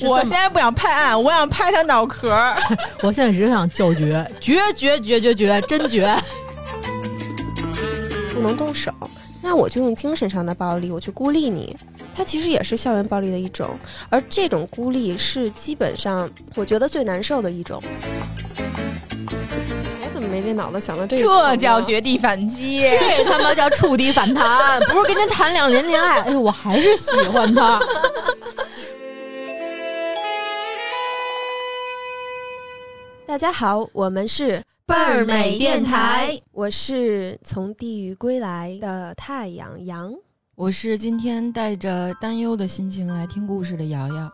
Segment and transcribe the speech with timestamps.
[0.00, 2.30] 我现在不想拍案，我想拍他脑壳。
[3.02, 6.16] 我现在只想叫绝，绝绝绝绝绝，真绝！
[8.32, 8.92] 不能动手，
[9.42, 11.76] 那我就用精神上的暴力，我去孤立你。
[12.14, 13.76] 它其实也是校园暴力的一种，
[14.08, 17.82] 而这种孤立是基本上我觉得最难受的一种。
[20.38, 21.22] 我怎么没这脑子想到这个？
[21.22, 24.80] 这叫绝地反击，这他妈叫触底反弹！
[24.82, 27.80] 不是跟您谈两年恋爱，哎呦，我还是喜欢他。
[33.26, 40.14] 大家好，我们是倍儿美电台，我是从地狱归来的太阳阳，
[40.54, 44.30] 我是今天带着担忧的心情来听故事的瑶瑶，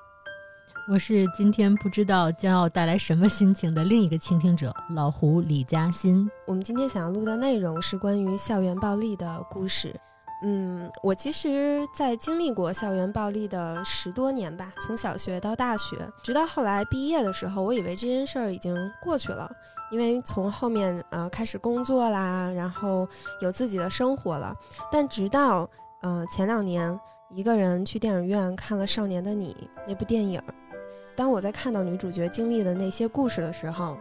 [0.87, 6.31] 我是今天不知道将要带来什么心情的另一个倾听者老胡李嘉欣。
[6.47, 9.99] 我们今天想要录的内容是关于校园暴力的故事。
[10.43, 19.51] 嗯，我其实，在经历过校园暴力的十多年吧，从小学到大学，直到后来毕业的时候，我以为这件事儿已经过去了，
[19.91, 23.09] 因为从后面呃开始工作啦，然后
[23.41, 24.55] 有自己的生活了。
[24.93, 25.67] 但直到
[26.03, 27.01] 呃前两年，
[27.31, 29.55] 一个人去电影院看了《少年的你》
[29.89, 30.43] 那部电影，
[31.17, 33.97] 当我在看到女主角经历的那些故事的时候。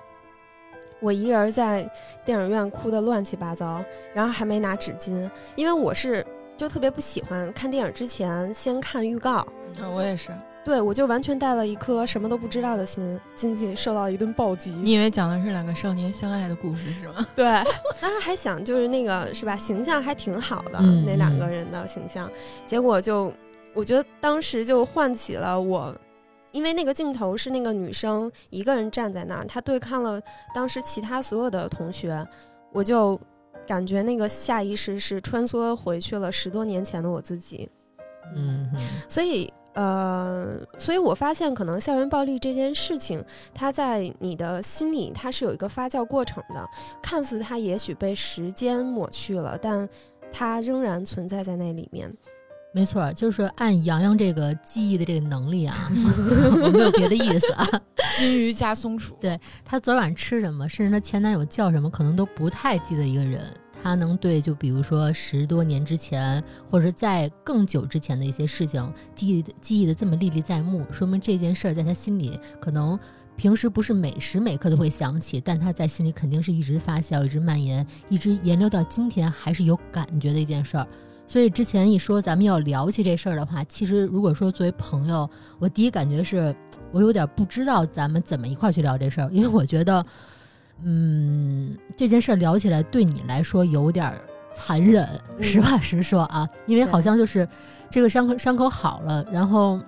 [1.00, 1.86] 我一人在
[2.23, 3.83] 电影院哭得乱七八糟，
[4.14, 9.39] 然后还没拿纸巾，因为我是就特别不喜欢看电影之前先看预告。
[9.81, 10.30] 啊，我也是。
[10.64, 14.72] 对，我就完全带了一颗什么都不知道的心进去，受到一顿暴击。
[14.72, 17.27] 你以为讲的是两个少年相爱的故事是吗？
[17.36, 17.44] 对，
[18.00, 22.31] 当时还想就是那个是吧，形象还挺好的那两个人的形象，
[22.66, 23.30] 结果就
[23.73, 25.94] 我觉得当时就唤起了我。
[26.53, 30.21] 因为那个镜头是那个女生一个人站在那儿，她对抗了
[30.55, 32.25] 当时其他所有的同学，
[32.71, 33.19] 我就
[33.67, 37.69] 感觉那个下意识是穿梭回去了十多年前的我自己。
[38.35, 38.71] 嗯，
[39.09, 46.69] 所以呃，所以我发现可能校园暴力这件事情，它在你的心里它是有一个发酵过程的，
[47.02, 49.89] 看似它也许被时间抹去了，但
[50.31, 52.11] 它仍然存在在那里面。
[52.76, 55.92] 没错，就是按洋洋这个记忆的这个能力啊，
[56.61, 57.66] 我没有别的意思啊。
[58.17, 63.42] 金鱼加松鼠，对他昨晚吃什么，甚至他前男友叫什么，可能都不太记得一个人，
[63.82, 73.00] 他能对就比如说十多年之前，或者是在更久之前的一些事情记忆记忆的这么历历在目，说明这件事儿在他心里可能
[73.36, 80.88] 平时不是每时每刻都会想起，但他在心里肯定是一直发酵、一直蔓延、一直延留到今天还是有感觉的一件事儿。
[81.33, 85.27] 所以之前一说咱们要聊起这事儿的话，其实如果说作为朋友，
[85.58, 86.55] 我第一感觉是
[86.92, 90.05] 我有点不知道咱们怎么一块儿去聊这事儿，因为我觉得，
[90.83, 94.14] 嗯，这件事儿聊起来对你来说有点
[94.54, 95.10] 残忍，
[95.42, 97.49] 实话实说啊，因为好像就是
[97.89, 99.80] 这个伤口伤口好了，然后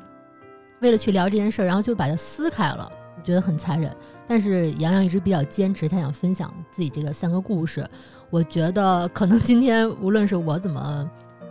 [0.79, 2.91] 为了去聊这件事儿，然后就把它撕开了，
[3.23, 3.95] 觉得很残忍。
[4.27, 7.87] 但是杨洋一直比较坚持，他想分享自己这个三个故事，
[8.31, 11.07] 我觉得可能今天无论是我怎么。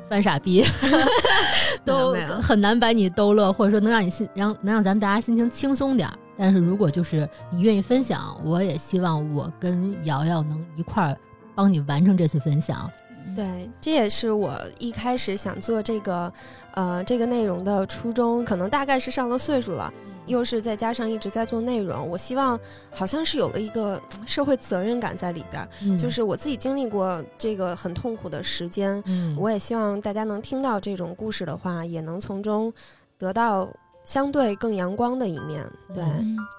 [0.09, 0.65] 犯傻逼，
[1.85, 6.19] 都很难把你逗乐，或者说能让你心让能让咱们大家心情轻松点儿。
[6.37, 11.17] 但是如果就是你愿意分享，我也希望我跟瑶瑶能一块儿
[11.55, 12.91] 帮你完成这次分享。
[13.35, 16.33] 对，这也是我一开始想做这个
[16.75, 19.93] 呃这个内容的初衷，可能大概是上了岁数了。
[20.27, 22.59] 又是再加上一直在做内容，我希望
[22.91, 29.03] 好像是有了一个社会责任感在里边，就是我自己经历过这个很痛苦的时间，
[29.37, 32.73] 我也希望大家能听到这种故事的话，也能从中
[33.19, 33.69] 得到
[34.05, 35.65] 相对更阳光的一面。
[35.95, 36.05] 对，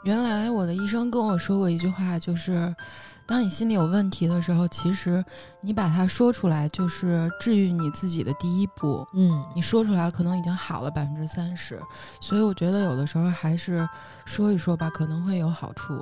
[0.04, 2.76] 原来我的医生跟我说过一句话，就是。
[3.28, 5.24] 当你心里有问题的时候，其实
[5.62, 9.06] 你把它说出来，就是治愈你自己的第一步。
[9.14, 11.82] 嗯，你说出来可能已经好了百分之三十，
[12.22, 13.88] 所以我觉得有的时候还是
[14.26, 16.00] 说一说吧，可能会有好处。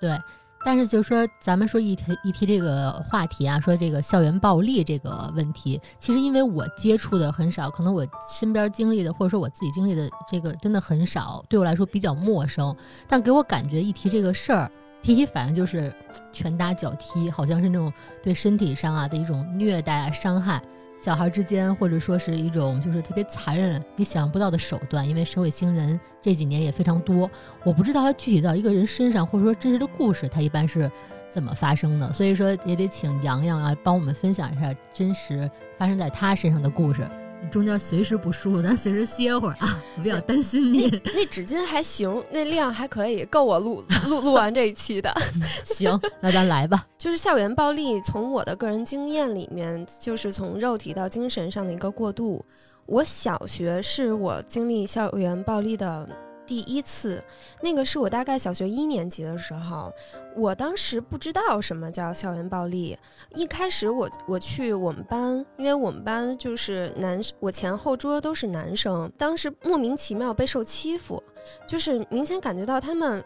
[0.00, 0.18] 对，
[0.64, 8.06] 但是就是说，咱们说一提一提这个话题啊，说这个校园暴力这个问题，其实因为我接触的很少，可能我
[8.40, 12.74] 身边经历的或者说我自己经历的这个真的很少，对我来说比较陌生。
[13.06, 14.72] 但给我感觉一提这个事儿。
[15.06, 15.94] 第一反应就是
[16.32, 20.60] 拳打脚踢，好像是那种对身体上啊的一种虐待啊伤害，
[21.00, 27.30] 小孩之间或者说是一种就是特别残忍你想象不到的手段，因为社会新人这几年也非常多，
[27.64, 30.90] 我不知道他具体到一个人身上或者说真实的故事，他一般是
[31.30, 35.48] 怎么发生的，所以说也得请洋洋啊帮我们分享一下真实
[35.78, 37.08] 发生在他身上的故事。
[37.50, 39.82] 中间随时不舒服，咱随时歇会儿啊！
[39.96, 40.88] 我比较担心你。
[41.04, 45.12] 那纸巾还行，那量还可以，够我录录录完这一期的。
[45.64, 46.86] 行，那咱来吧。
[46.98, 52.44] 就是校园暴力，从我的个人经验里面，就是从肉体到精神上的一个过渡。
[52.86, 56.08] 我小学是我经历校园暴力的
[56.46, 57.22] 第一次，
[57.60, 59.92] 那个是我大概小学一年级的时候，
[60.36, 62.96] 我当时不知道什么叫校园暴力。
[63.34, 71.22] 一开始我我去我们班，因为我们班就是男，我前后桌都是男生，当时莫名其妙备受欺负，
[71.66, 73.22] 就是明显感觉到他们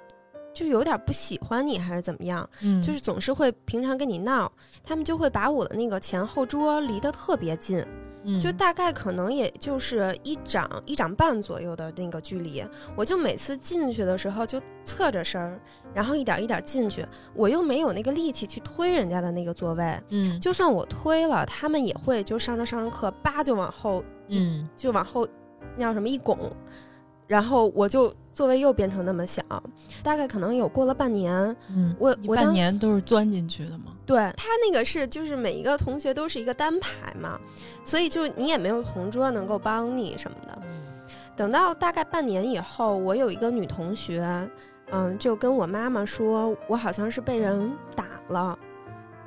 [0.55, 4.51] 就有点不喜欢你还是怎么样，嗯，就是总是会平常跟你闹，
[4.83, 7.85] 他们就会把我的那个前后桌离得特别近。
[8.25, 8.41] 嗯。
[8.41, 12.65] 就大概可能也就是一掌一掌半左右的那个距离，
[12.97, 15.61] 我就每次进去的时候就侧着身儿，
[15.95, 20.39] 然后一点一点进去，我又没有那个力气去推人家的那个座位，嗯。
[20.41, 24.69] 就算我推了，他们也会就上着上着课，叭就往后嗯。
[24.77, 25.27] 就往后
[25.77, 26.39] 那叫什么一拱，
[27.31, 29.41] 然后我就座位又变成那么小，
[30.03, 31.33] 大概可能有过了半年，
[31.69, 33.93] 嗯我我半年都是钻进去的吗？
[34.05, 37.39] 对他那个是就是每一个同学都是一个单排嘛，
[37.85, 40.59] 所以就你也没有同桌能够帮你什么的。
[41.37, 44.27] 等到大概半年以后，我有一个女同学，
[44.91, 48.59] 嗯，就跟我妈妈说，我好像是被人打了。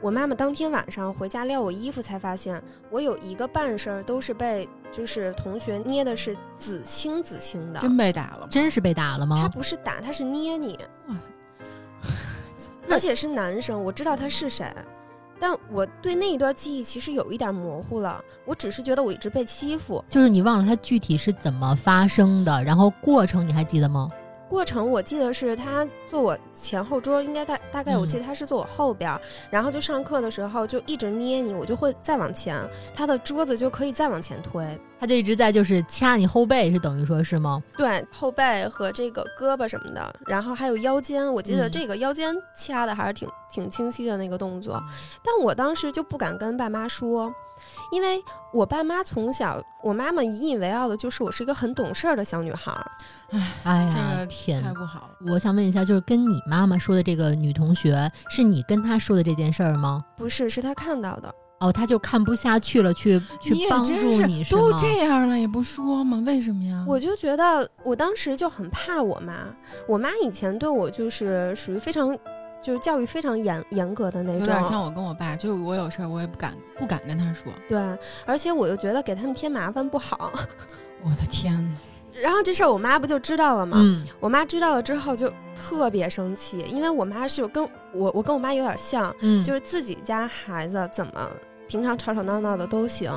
[0.03, 2.61] 我妈妈当天晚上回家撂我衣服，才发现
[2.91, 7.79] 我有一个半身都是被就是同学捏的是紫青紫青的。
[7.79, 8.47] 真被打了吗？
[8.51, 9.47] 真是被打了吗他？
[9.47, 10.77] 不是打，他是捏你
[11.07, 11.15] 哇，
[12.89, 14.69] 而且是男生，我知道他是谁，
[15.39, 18.21] 但我对那一段记忆其实有一点模糊了。
[18.43, 24.09] 我只是觉得我一直被欺负，就是你忘了他具体是怎么发生的，然后过程你还记得吗？
[24.53, 29.19] 过程我记得是他坐我前后桌，应该大大概我嗯记得他是坐我后边儿，
[29.49, 32.61] 然后就上课的时候就一直捏你，我就会再往前，
[32.93, 34.79] 他的桌子就可以再往前推。
[34.99, 37.63] 他就一直在就是掐你后背，是等于说是吗？
[37.75, 44.79] 对后背和这个胳膊什么的，然后还有腰间，我记得嗯这个腰间掐的还是挺挺清晰的那个动作。
[45.23, 47.33] 但我当时就不敢跟爸妈说，
[47.91, 52.91] 因为我爸妈从小，我妈妈引以为傲的就是我是一个很懂事儿的小女孩儿。
[53.63, 54.73] 哎这个呀天太！
[54.73, 55.31] 不好了。
[55.31, 60.03] 我想问一下，就是跟你妈妈说的这个女同学，是你跟她说的这件事儿吗？
[60.15, 61.33] 不是，是她看到的。
[61.59, 63.91] 哦，她就看不下去了，去去帮助
[64.25, 64.77] 你，是都？
[64.77, 66.21] 这样了也不说吗？
[66.25, 66.83] 为什么呀？
[66.87, 69.45] 我就觉得我当时就很怕我妈，
[69.87, 72.17] 我妈以前对我就是属于非常，
[72.63, 77.51] 就是教育非常严严格的那种，有点像我跟我爸，就是我有事儿我也不敢不敢跟他说。
[77.67, 77.77] 对，
[78.25, 80.31] 而且我又觉得给他们添麻烦不好。
[81.03, 81.75] 我的天哪！
[82.21, 83.77] 然后这事儿我妈不就知道了吗？
[83.79, 91.29] 嗯我妈知道了之后就特别生气，因为我妈是有跟我我跟我妈有点像，嗯，就是自己家孩子怎么
[91.67, 93.11] 平常吵吵闹闹的都行，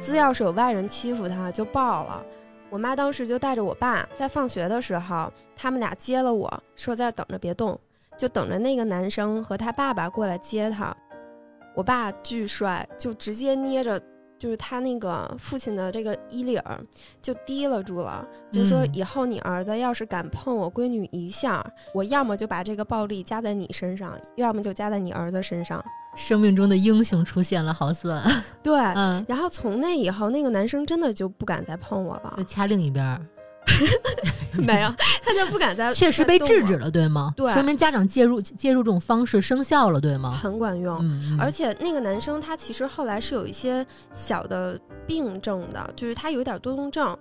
[0.00, 2.24] 只要是有外人欺负他就爆了。
[2.70, 7.78] 我妈当时就带着我爸在放学的时候，他们俩接了我说在这等着别动，
[8.18, 10.94] 就等着那个男生和他爸爸过来接他。
[11.74, 13.98] 我爸巨帅，就直接捏着
[14.36, 16.80] 就是他那个父亲的这个衣领儿
[17.22, 25.82] 就提了住了，就说嗯以后你儿子要是敢碰我闺女一下，我要么就把这个暴力加在你身上，要么就加在你儿子身上。
[26.16, 28.20] 生命中的英雄出现了，好酸。
[28.60, 33.20] 对，嗯，然后从那以后，那个男生真的就不敢再碰我了就，掐另一边儿，
[34.58, 34.92] 没有，
[35.22, 37.32] 他就不敢再 确实被制止，了，对吗？
[37.36, 40.30] 对说明家长介入介入这种方式生效了，对吗？
[40.30, 40.98] 很管用。
[41.38, 47.16] 而且那个男生他其实后来是有一些小的病症的，就是他有点多动症。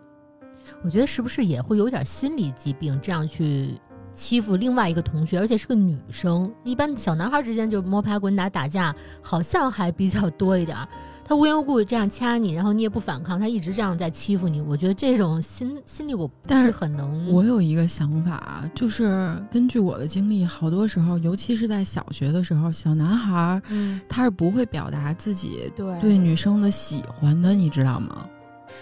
[0.83, 3.79] 我觉得是不是也会有点心理疾病，这样去
[4.17, 6.51] 欺负另外一个同学，而且是个女生。
[6.63, 10.87] 一般小男孩之间就摸爬滚打打架，好像还比较多一点儿。
[11.23, 14.59] 他无缘无故这样掐你，然后你也不反抗，他一直这样在欺负你。
[14.59, 17.31] 我觉得这种心心理我不但是很能。
[17.31, 28.25] 我有一个想法，啊就是根据我的经历，好多时候，尤其是在小学的时候，小男孩儿嗯，他是不会表达自己对对女生的喜欢的，你知道吗？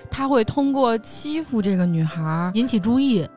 [0.10, 3.28] 他会通过欺负这个女孩，引起注意。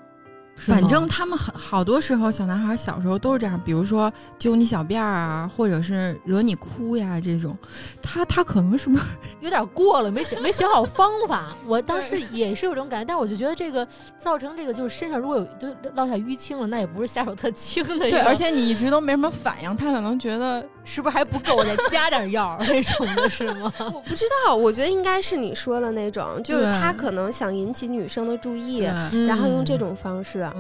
[0.59, 7.57] 反正他们很好多时候，小男孩小时候都是这样，比如说揪你小辫儿啊，或者是惹你哭呀这种，
[8.03, 9.03] 他他可能是不是
[9.41, 11.57] 有点过了，没学没学好方法。
[11.67, 13.87] 我当时也是有这种感觉，但我就觉得这个
[14.19, 18.11] 造成这个就是身上如果有就落下淤青了，那也不是下手特轻的。
[18.11, 23.71] 对，而且你一直都没什么反应，他可能觉得是不是还不够，我再加点药那种的是吗？
[23.93, 28.79] 我不知道，我觉得应该是你说的那种，就是他可能想引起女生的注意，
[29.27, 30.51] 然后用这种方式。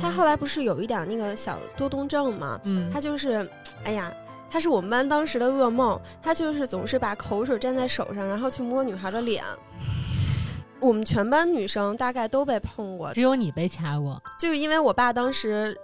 [0.00, 2.60] 他后来不是有一点那个小多动症吗？
[2.64, 3.48] 嗯，他就是，
[3.84, 4.12] 哎呀，
[4.50, 5.98] 他是我们班当时的噩梦。
[6.22, 9.42] 他就是总是把口水粘在手上，然后去摸女孩的脸。
[10.80, 14.22] 我们全班女生大概都被碰过，只有你被掐过。
[14.38, 15.76] 就是因为我爸当时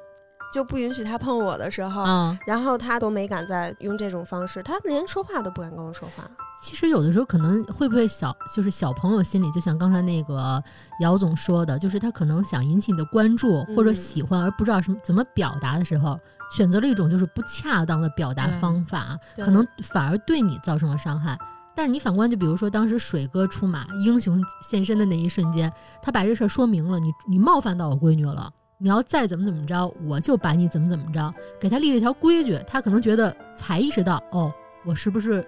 [0.55, 6.23] 就不允许他碰我的时候，嗯，然后他都没敢再用这种方式，他连说话都不敢跟我说话。
[6.63, 10.63] 其实有的时候可能会不会小，就是小朋友心里，就像刚才那个
[11.01, 16.17] 姚总说的，就是他可能想引起你的关注或者嗯喜欢，而不知道什么怎么表达的时候，
[16.53, 21.37] 选择了一种就是不恰当的表达方法，对可能反而对你造成了伤害。
[21.77, 25.71] 但是你反观，就比如说当时水哥出马，英雄现身的那一瞬间，
[26.01, 28.49] 他把这事儿说明了，你你冒犯到我闺女了。
[28.79, 34.53] 你要再怎么怎么着，我就把你怎么怎么着，给他立了一条规矩，他可能觉得才意识到，哦，
[34.85, 35.47] 我是不是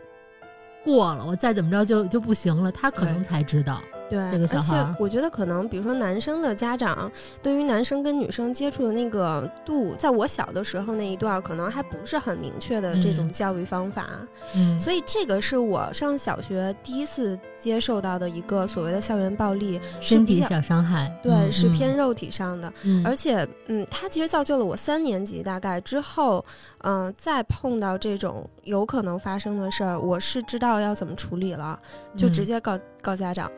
[0.85, 3.81] 过了，我再怎么着就就不行了，他可能才知道。
[4.09, 7.11] 对，这个小而且我觉得可能，比如说男生的家长
[7.43, 14.07] 对于男生跟女生接触的那个度，在我小的时候那一段儿，可能还不是很明确的这种嗯教育方法。
[14.55, 22.73] 嗯，所以这个是我上小学第一次接受到的一个所谓的校园暴力，是身体小伤害，对，嗯是偏，肉体上的。
[22.85, 26.45] 嗯而且，嗯，它其实造就了我三年级大概之后，
[26.85, 31.79] 嗯、再碰到这种有可能发生的事儿，我是知道要怎么处理了，
[32.17, 33.51] 就直嗯接告、告家长。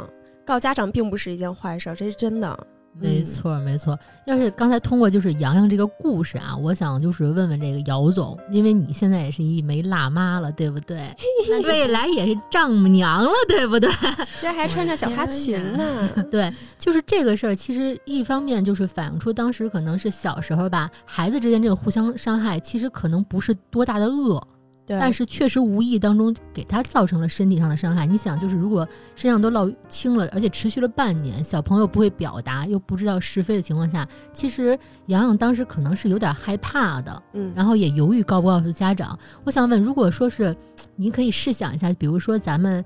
[0.48, 2.58] 告家长并不是一件坏事儿，这是真的。
[3.00, 3.96] 没错，没错。
[4.24, 11.14] 要是刚才通过就是洋洋这个故事啊，我想就是问问这个姚总，因为你现在也是一枚辣妈了，对不对？
[11.50, 13.90] 那未来也是丈母娘了，对不对？
[14.40, 16.08] 今儿还穿着小花裙呢。
[16.30, 24.42] 对，就是这个事儿，其实一方面就是反映出当时可能是小时候吧，孩子之间这个互相伤害，其实可能不是多大的恶，
[24.88, 28.06] 对，但是确实无意当中给他造成了身体上的伤害。
[28.06, 39.18] 你想，就是如果身上都落青了，而且持续了半年，小朋友不会表达，又不知道是非的情况下，其实洋洋当时可能是有点害怕的，嗯，然后也犹豫告不告诉家长。
[39.44, 40.56] 我想问，如果说是，
[40.96, 42.82] 您可以试想一下，比如说咱们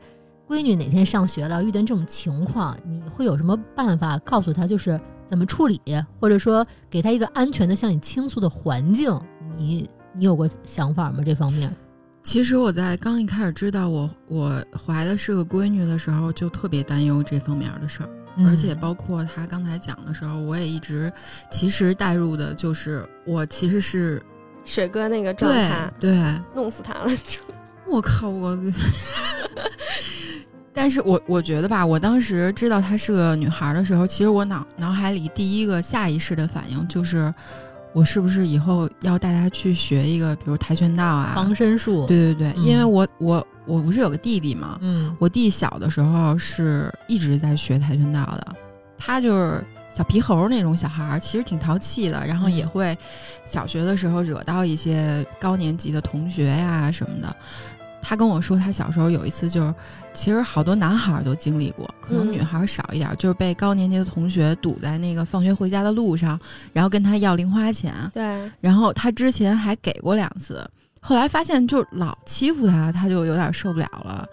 [0.49, 5.81] 闺女哪天上学了，遇到这种情况，你会有什么办法告诉她，就是怎么处理，
[6.19, 9.17] 或者说给她一个安全的向你倾诉的环境？
[9.57, 11.21] 你你有过想法吗？
[11.25, 11.73] 这方面？
[12.23, 21.13] 其实我在刚一开始知道我我怀的是个闺女的时候，就特别担忧这方面的事儿，嗯而且包括他刚才讲的时候，我也一直
[21.51, 24.23] 其实带入的就是我其实是
[24.65, 27.11] 水哥那个状对态，对，弄死他了。
[27.87, 28.57] 我靠我。
[30.75, 37.33] 但是我我觉得吧，我当时知道她是个女孩的时候，其实我脑脑海里第一个下意识的反应就是，
[37.93, 41.33] 我是不是以后要带他去学一个，比如跆拳道啊？
[41.35, 48.47] 防身术。，对对对，嗯因为我我我不是有个弟弟嘛，嗯我弟小的时候是一直在学跆拳道的，
[48.97, 52.99] 他就是小皮猴那种小孩儿，其实挺淘气的，然后也嗯会
[53.45, 57.37] 小学的时候惹到一些高年级的同学呀、什么的。
[58.03, 59.75] 他跟我说，他小时候有一次就是，
[60.13, 66.39] 其实好多男孩儿都经历过，可能嗯女孩儿少一点儿，就是被高年级的同学堵在那个放学回家的路上，
[66.73, 70.69] 然后跟他要零花钱，对，然后他之前还给过两次，
[71.05, 74.25] 后来发现就老欺负他，他就有点受不了了。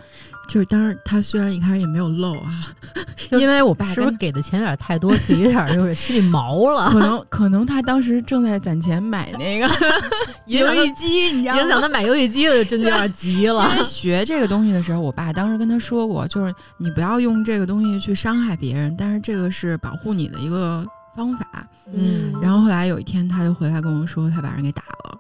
[0.48, 2.74] 就是当时他虽然一开始也没有漏啊，
[3.34, 9.68] 因为我爸是不是跟给的钱有点太多，自己有点就是心里毛了， 可能可能他当时正在攒钱买那个
[10.48, 11.62] 游戏机，你知道吗？
[11.62, 13.78] 影响他买游戏机了，就真的有点急了因。
[13.78, 20.84] 为学这个东西的时候，我爸当时跟他说过，就是你不要用这个东西去伤害别人，但是这个是保护你的一个
[21.16, 21.46] 方法。
[21.94, 25.20] 嗯然后后来有一天，他就回来跟我说，他把人给打了，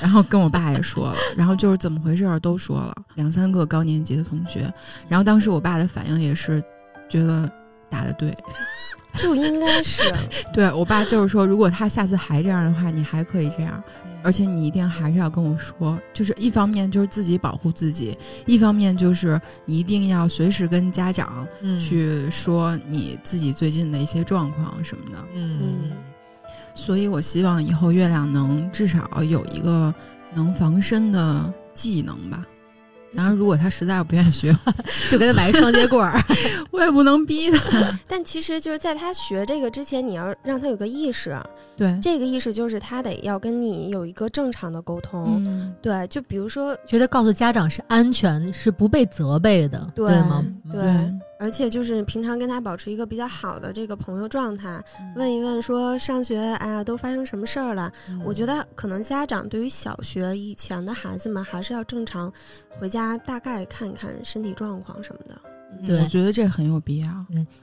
[0.00, 4.72] 然后跟我爸也说了，然后就是怎么回事儿都说了，两三个高年级的同学。
[5.08, 6.62] 然后当时我爸的反应也是
[7.08, 7.50] 觉得
[7.88, 8.36] 打的对，
[9.18, 10.02] 就应该是，
[10.52, 13.82] 对我爸就是说，如果他下次还这样的话，你还可以这样，
[14.22, 25.18] 而且你一定还是要跟我说，就是一方面就是自己保护自己，一方面就是你一定要随时跟家长嗯去说你自己最近的一些状况什么的。
[25.34, 25.90] 嗯
[26.80, 29.94] 所以我希望以后月亮能至少有一个
[30.34, 32.42] 能防身的技能吧。
[33.12, 34.56] 然后，如果他实在不愿意学，
[35.10, 36.18] 就给他买一双节棍儿。
[36.70, 37.98] 我也不能逼他。
[38.08, 41.36] 但其实就是在他学这个之前，你要让他有个意识，
[41.76, 45.42] 对，这个意识就是他得要跟你有一个正常的沟通。
[45.44, 50.44] 嗯，对，就比如说，觉得告诉家长是安全，是不被责备的，对吗？
[50.72, 54.68] 对嗯而且就是平常跟他保持一个比较好的这个朋友状态，
[55.00, 57.90] 嗯问一问说上学哎呀都发生什么事儿了。
[58.22, 62.30] 我觉得可能家长对于小学以前的孩子们还是要正常
[62.68, 65.40] 回家大概看一看身体状况什么的。
[65.86, 67.08] 对我觉得这很有必要。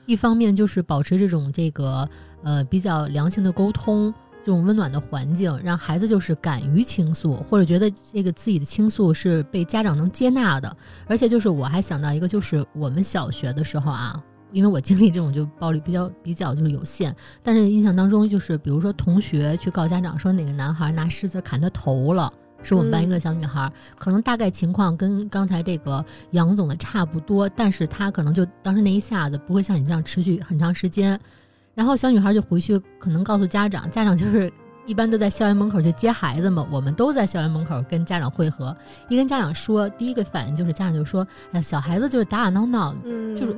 [0.05, 2.09] 一方面就是保持这种这个
[2.43, 4.11] 呃比较良性的沟通，
[4.47, 10.73] 这种温暖的环境，让孩子就是敢于倾诉，或者觉得这个自己的倾诉是被家长能接纳的。
[11.05, 14.23] 而且就是我还想到一个，就是我们小学的时候啊，
[14.53, 17.13] 因为我经历这种就暴力比较比较就是有限，
[17.43, 22.31] 但是印象当中就是比如说同学去告家长说哪个男孩拿石子砍他头了。
[22.63, 31.19] 是我们班一个小女孩，可能大概情况跟刚才这个杨总的差不多，但是她可能就当时那一下子不会像你这样持续很长时间。
[31.77, 34.51] 然后小女孩就回去，可能告诉家长，家长就是
[34.87, 38.75] 一般都在校园门口去接孩子嘛，我们都在校园门口跟家长会合。
[39.07, 41.21] 一跟家长说，第一个反应就是家长就说
[41.53, 43.55] ：“哎呀，小孩子就是打打闹闹，嗯，就是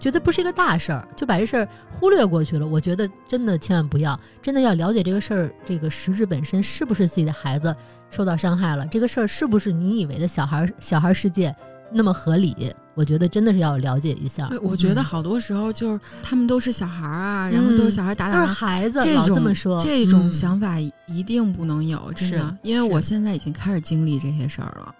[0.00, 7.72] 觉得不是一个大事儿，就把这事儿忽略过去了。”我觉得真的千万不要，真的要了解这个事儿，这个实质本身是不是自己的孩子
[8.10, 11.54] 受到伤害了，这个事儿是不是你以为的小孩小孩世界
[11.92, 12.72] 那么合理？
[12.96, 14.46] 我觉得真的是要了解一下。
[14.46, 18.52] 对，我觉得嗯好多时候就是他们都是小孩儿啊，然后都是小孩打打都是。
[18.52, 20.76] 孩子，老这种这么说，这种嗯想法
[21.06, 24.94] 一定不能有，真的，因为我现在已经开始经历这些事儿了。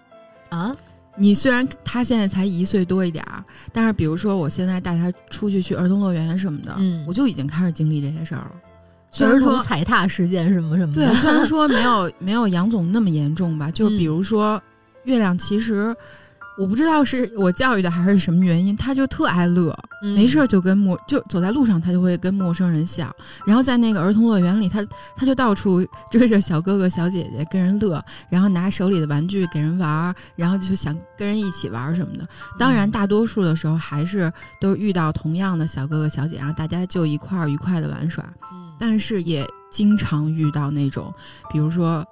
[0.49, 0.75] 啊，
[1.15, 8.51] 你虽然他现在才一岁多一点儿，但是比如说我现在带他出去去儿童乐园什么的，嗯我就已经开始经历这些事儿了。
[9.09, 14.61] 虽儿童然说踩踏事件什么什么的，对，虽然 说没有没有杨总那么严重吧，就嗯比如说
[15.05, 15.95] 月亮，其实
[16.57, 23.13] 我不知道是我教育的还是什么原因，他就特爱乐，嗯没事儿就跟陌就走在路上，他就会跟陌生人笑，
[23.45, 24.85] 然后在那个儿童乐园里，他
[25.15, 32.27] 他就到处追着小哥哥小姐姐跟人乐，然后拿手里的玩具给人玩儿，然后就想跟人一起玩儿什么的。
[32.57, 34.31] 当然，嗯大多数的时候还是
[34.61, 38.23] 都遇到同样的小哥哥小姐，然后大家就一块儿愉快的玩耍。
[38.51, 41.13] 嗯但是也经常遇到那种，
[41.49, 42.05] 比如说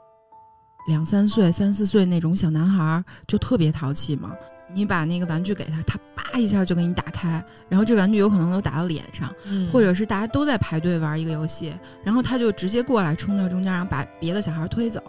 [0.87, 4.31] 两三岁、三四岁那种小男孩儿，就特别淘气嘛。
[4.75, 11.73] 你把那个玩具给他，他叭一下就给你打开，然后这玩具有可能都打到脸上，嗯或者是大家都在排队玩一个游戏，
[12.03, 15.01] 然后他就直接过来冲到中间，然后把别的小孩推走。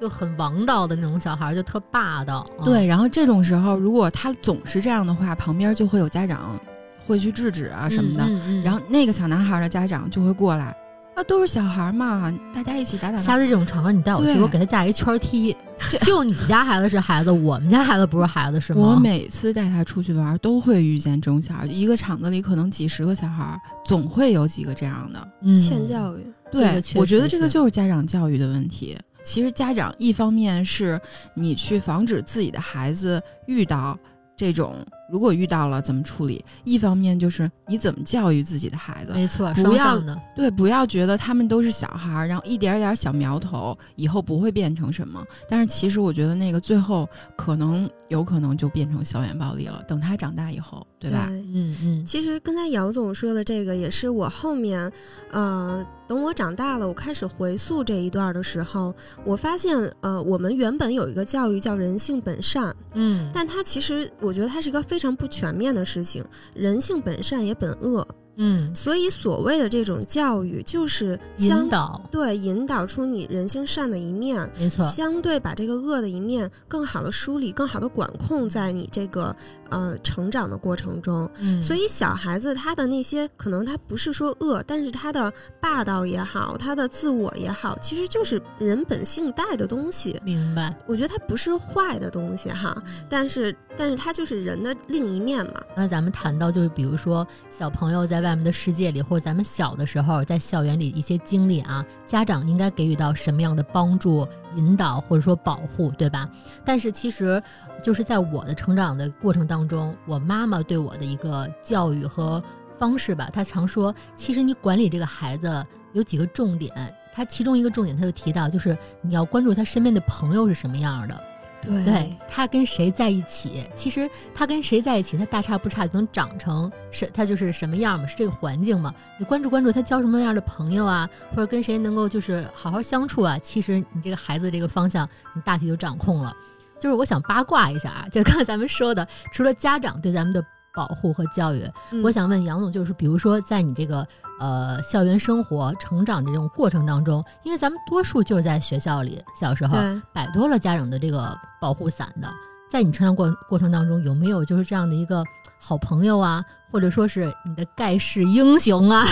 [0.00, 2.46] 就很王道的那种小孩，就特霸道。
[2.60, 6.58] 嗯对，，然后这种时候，如果他总是这样的话，旁边就会有家长
[7.06, 8.24] 会去制止啊什么的。
[8.24, 10.74] 嗯嗯然后那个小男孩的家长就会过来，
[11.20, 13.22] 啊，都是小孩嘛，大家一起打打闹。
[13.22, 15.54] 下次这种场合你带我去，我给他架一圈踢。
[16.02, 18.80] 就你家孩子是孩子，我们家孩子不是孩子是吗？
[18.80, 25.28] 我每次带他出去玩，都会遇见这种小孩，一个场子里可能几十个小孩，总会有几个这样的。
[25.42, 28.96] 嗯欠教育，对我觉得这个就是家长教育的问题。
[29.22, 30.98] 其实家长一方面是
[31.34, 33.98] 你去防止自己的孩子遇到
[34.36, 34.74] 这种，
[35.10, 39.12] 如果遇到了怎么处理；一方面就是你怎么教育自己的孩子。
[39.12, 40.00] 没错，不要。
[40.36, 45.24] 对，不要觉得他们都是小孩儿，然后一点儿点儿小苗头，以后不会变成什么。
[45.48, 49.82] 但是其实我觉得那个最后可能有可能就变成校园暴力了。
[49.86, 51.26] 等他长大以后，对吧？
[51.30, 54.90] 嗯嗯，其实刚才姚总说的这个，也是我后面，
[55.30, 58.94] 呃，等我长大了，我开始回溯这一段的时候，
[59.24, 79.34] 我发现，呃，我们原本有一个教育叫人性本善，嗯，但它其实我觉得它是一个非常不全面的事情，人性本善也本恶，嗯，所以所谓的这种教育，就是相引导，对引导出你人性善的一面，没错，相对把这个恶的一面更好的梳理、更好的管控在你这个
[79.68, 81.28] 呃成长的过程中。
[81.40, 90.18] 嗯，所以小孩子他的那些可能他不是说恶，但是他的霸道也好，他的自我也好，其实就是人本性带的东西。
[90.24, 90.74] 明白。
[90.86, 95.54] 我觉得它不是坏的东西哈，但是但是它就是人的另一面嘛。
[95.74, 106.28] 那咱们谈到就是，比如说小朋友在外面的世界里，或者咱们小的时候在校园里一些经历啊，家长应该给予到什么样的帮助、引导或者说保护，对吧？
[106.62, 107.42] 但是其实
[107.82, 112.42] 就是在我的成长的过程当中，我妈妈对我的一个教育和
[112.78, 115.64] 方式吧，她常说，其实你管理这个孩子
[115.94, 116.70] 有几个重点。
[117.14, 121.24] 她其中一个重点，她就提到，就是你要关注他身边的朋友是什么样的，
[121.62, 128.94] 对对他跟谁在一起，其实他跟谁在一起，他大差不差就能长成是他就是什么样嘛，是这个环境嘛。
[129.18, 136.34] 你关注关注他交什么样的朋友啊，或者跟谁能够就是好好相处啊，其实你这个孩子这个方向你大体就掌控了。
[136.78, 140.42] 就是我想八卦一下啊， 就刚才咱们说的，除了家长对咱们的
[140.74, 144.06] 保护和教育，嗯我想问杨总，就是比如说在你这个
[144.40, 149.76] 呃校园生活成长的这种过程当中，因为咱们多数就是在学校里小时候，
[150.12, 152.28] 摆脱了家长的这个保护伞的，
[152.70, 155.22] 在你成长过过程当中，有没有就是这样的一个
[155.60, 159.04] 好朋友啊，或者说是你的盖世英雄啊，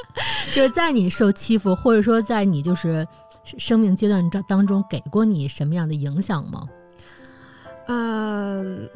[0.52, 3.06] 就是在你受欺负，或者说在你就是
[3.44, 6.66] 生命阶段当当中给过你什么样的影响吗？
[7.86, 8.88] 嗯。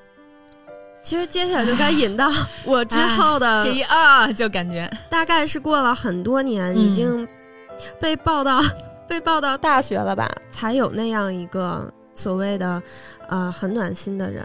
[1.05, 2.33] 其实接下来就该引到
[2.65, 4.91] 我之后的，这一啊，就感觉。
[5.11, 7.29] 大概是过了很多年，嗯已经
[8.01, 8.61] 被报到
[9.07, 12.83] 被报到大学了吧，才有那样一个所谓的
[13.29, 14.45] 呃很暖心的人。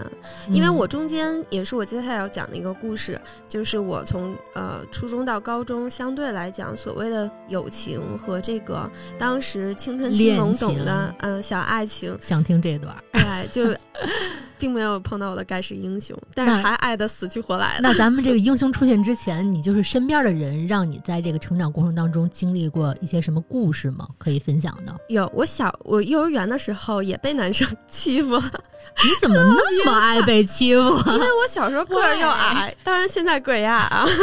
[0.50, 13.04] 因为嗯我中间也是我接下来要讲的一个故事，就是我从呃初中到高中，相对来讲，所谓的友情和这个当时青春期恋懵懂情的呃小爱情，想听这段儿。
[13.14, 13.78] 对，就
[14.58, 17.82] 并没有碰到我的盖世英雄，但是还爱的死去活来的。
[17.82, 24.08] 那咱们这个英雄出现之前，你就是身边的人让你在这个成长过程当中经历过一些什么故事吗？
[24.18, 24.96] 可以分享的？
[25.08, 30.82] 有，我小我幼儿园的时候也被男生欺负，你怎么那么爱被欺负？
[31.12, 34.06] 因为我小时候个儿又矮， 当然现在个儿也矮啊。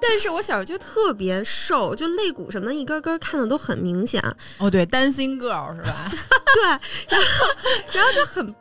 [0.00, 4.22] 但是我小时候就特别瘦，就肋骨什么的一根根看的都很明显，
[4.58, 6.10] 哦，对，担心 girl 是吧？
[6.54, 6.62] 对，
[7.08, 7.26] 然后
[7.92, 8.54] 然后就很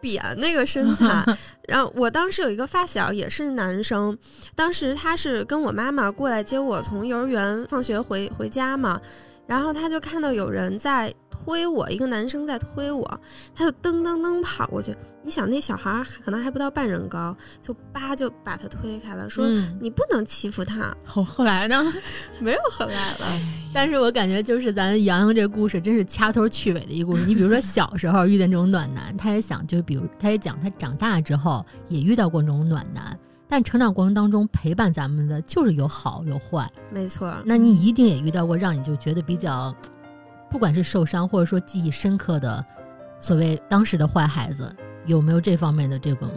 [0.00, 1.24] 扁那个身材。
[1.68, 4.16] 然后我当时有一个发小也是男生，
[4.56, 9.00] 当时他是跟我妈妈过来接我从幼儿园放学回回家嘛，
[9.50, 13.20] 然后他就看到有人在推我，一个男生在推我，
[13.52, 14.96] 他就噔噔噔跑过去。
[15.24, 19.44] 你想那小孩儿可能还不到半人高，就叭就把他推开了，说。
[19.44, 21.92] 嗯，你不能欺负他，后后来呢？
[22.38, 23.40] 没有后来了。
[23.74, 27.26] 但是我感觉就是咱洋洋这故事真是掐头去尾的一个故事。
[27.26, 33.18] 你比如说小时候遇见这种暖男，他也想，就比如他也讲他长大之后也遇到过这种暖男，
[33.50, 36.70] 但成长过程当中陪伴咱们的就是有好有坏。
[36.88, 39.74] 没错，那你一定也遇到过让你就觉得比较，
[40.48, 42.64] 不管是受伤或者说记忆深刻的
[43.18, 44.72] 所谓当时的坏孩子，
[45.04, 46.30] 有没有这方面的这种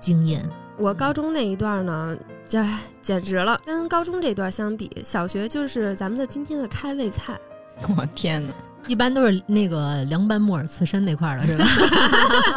[0.00, 0.44] 经验？
[0.76, 2.16] 我高中那一段呢，
[2.48, 2.66] 这
[3.00, 7.38] 简直了，跟高中这段相比，小学就是咱们的今天的开胃菜。
[7.96, 8.52] 我天哪！
[8.88, 11.64] 一般都是那个凉拌木耳刺身那块儿了，是吧？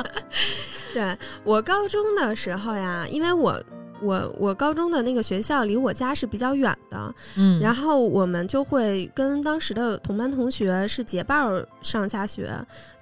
[0.93, 3.61] 对我高中的时候呀，因为我
[4.03, 12.53] 我我高中的那个学校离我家是比较远的，嗯，然后我们就会跟当时的同班同学是结伴儿上下学，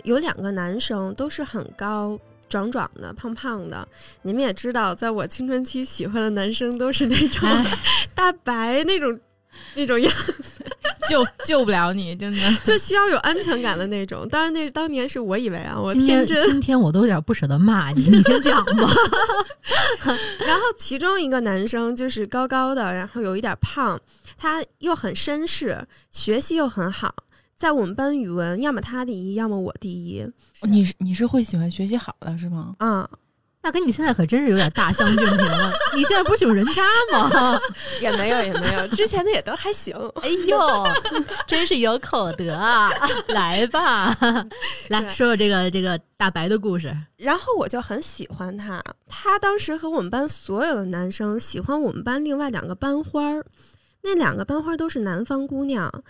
[0.03, 2.19] 有两个男生都是很高。
[2.51, 3.87] 壮壮的、胖胖的，
[4.23, 7.65] 你们也知道，在我青春期喜欢的男生都是那种哎
[8.13, 9.17] 大白那种
[9.73, 10.11] 那种样
[11.09, 12.39] 救救不了你，真的。
[12.63, 14.27] 就需要有安全感的那种。
[14.29, 16.43] 当然，那当年是我以为啊，我天天真。
[16.45, 18.89] 今天我都有点不舍得骂你， 你先讲吧。
[20.45, 23.99] 然后其中一个男生就是高高的，然后有一点胖，
[24.37, 27.13] 他又很绅士，学习又很好。
[27.57, 30.25] 在我们班语文，要么他第一，要么我第一。
[30.63, 32.73] 你是你是会喜欢学习好的是吗？
[32.79, 33.07] 啊、
[33.63, 35.71] 那跟你现在可真是有点大相径庭了。
[35.95, 37.59] 你现在不是喜欢人渣吗？
[38.01, 39.95] 也没有也没有，之前的也都还行。
[40.21, 40.87] 哎呦，
[41.45, 42.89] 真是有口德啊！
[43.29, 44.15] 来吧，
[44.89, 46.91] 来说说这个这个大白的故事。
[47.17, 53.45] 然后我就很喜欢他，他当时和我们班所有的男生喜欢我们班另外两个班花儿，
[54.01, 56.03] 那两个班花都是南方姑娘，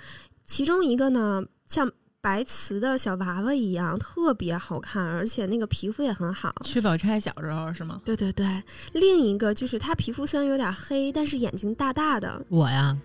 [0.48, 1.92] 其中一个呢像
[2.24, 6.54] 白瓷的小娃娃一样，特别好看，而且那个皮肤也很好。
[6.64, 8.00] 薛宝钗小时候是吗？
[8.06, 8.46] 对对对，
[8.94, 12.96] 另一个就是她皮肤虽然有点黑，但是眼睛大大的，我呀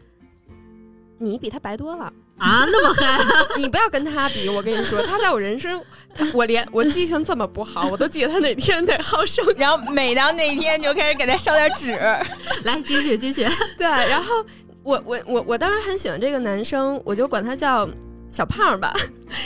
[1.19, 2.13] 你比她白多了。
[2.37, 5.83] 啊，那么黑， 你不要跟他比，我跟你说，他在我人生，
[6.35, 9.43] 我连我记性这么不好，我都记得他哪天得好生。
[9.57, 11.93] 然后每到那一天，就开始给他烧点纸。
[12.65, 13.47] 来继续继续。
[13.79, 14.45] 对，然后
[14.83, 17.89] 我我我我当时很喜欢这个男生，我就管他叫
[18.37, 18.95] 小胖吧。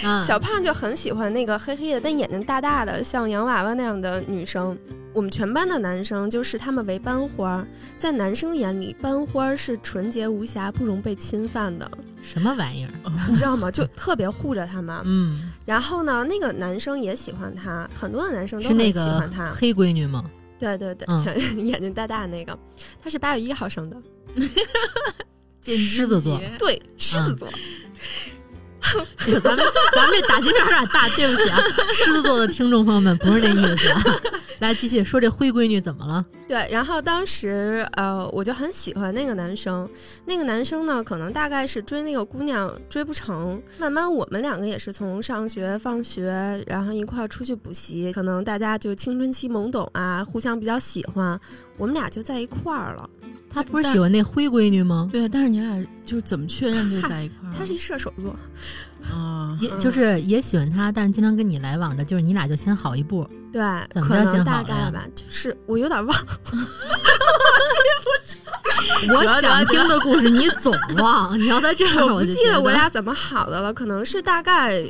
[0.03, 4.77] 啊， 小胖就很喜欢那个黑黑的，但眼睛大大的，像洋娃娃那样的女生。
[5.13, 7.67] 我们全班的男生就视他们为班花儿，
[7.99, 11.91] 在男生眼里，班花是纯洁无瑕、不容被侵犯的，
[12.23, 12.91] 什么玩意儿？
[13.29, 13.69] 你知道吗？
[13.73, 15.01] 就特别护着他们。
[15.05, 19.51] 嗯， 然后呢，那个男生也喜欢她，很多的男生都很喜是那个欢他。
[19.51, 20.25] 黑闺女吗？
[20.61, 22.57] 对对对，嗯眼睛大大的那个，
[23.03, 23.97] 她是八月一号生的，
[25.65, 26.41] 狮子座。
[26.57, 27.49] 对，狮子座。
[27.51, 27.61] 这个
[29.43, 29.65] 咱们
[29.95, 31.59] 咱们这打击面有点大，对不起啊，
[31.93, 34.03] 狮子座的听众朋友们不是这意思啊。
[34.59, 36.25] 来继续说这灰闺女怎么了？
[36.47, 39.89] 对，然后当时呃，我就很喜欢那个男生。
[40.27, 51.41] 那个男生呢，可能大概是追那个姑娘追不成，慢慢我们两个也是从上学、放学，然后一块儿出去补习，可能大家就青春期懵懂啊，互相比较喜欢，
[51.79, 53.09] 我们俩就在一块儿了。
[53.53, 55.09] 他不是喜欢那灰闺女吗？
[55.11, 57.55] 对，但是你俩就是怎么确认就在一块儿？
[57.59, 58.35] 他是一射手座，
[59.13, 63.29] 啊，也就是也喜欢他，但是经常跟你来往着，就是你俩就先好一步。
[63.53, 63.61] 对，
[63.93, 66.17] 怎么叫可能先好了大概吧，就是我有点忘，
[69.09, 74.85] 我想听的故事你总忘， 你要在这儿我不记得我俩怎么好的了，可能是大概。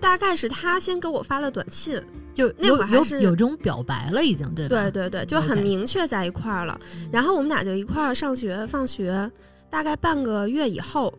[0.00, 2.00] 大概是他先给我发了短信，
[2.48, 4.90] 就那会儿还是有这种表白了，已经对吧？
[4.90, 6.78] 对对对，就很明确在一块儿了。
[6.94, 9.30] 嗯然后我们俩就一块儿上学、放学，
[9.68, 11.12] 大概半个月以后，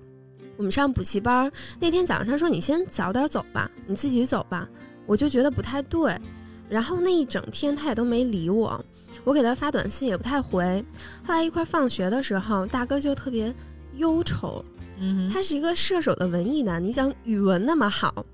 [0.57, 1.51] 我们上补习班。
[1.79, 4.67] 那天早上他说：“你先早点走吧，你自己走吧。”
[5.05, 6.15] 我就觉得不太对。
[6.69, 8.83] 然后那一整天他也都没理我，
[9.25, 10.83] 我给他发短信也不太回。
[11.25, 13.53] 后来一块儿放学的时候，大哥就特别
[13.97, 14.63] 忧愁，
[14.97, 18.25] 嗯，他是一个射手的文艺男，你想语文那么好，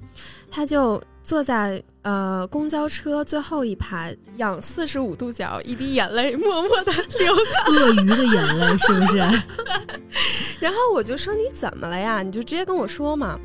[0.52, 7.70] 他就坐在呃公交车最后一排，仰四十五度角，一滴眼泪默默的流下。
[7.70, 9.18] 鳄鱼的眼泪是不是？
[10.58, 12.24] 然后我就说你怎么了呀？
[12.24, 13.38] 你就直接跟我说嘛。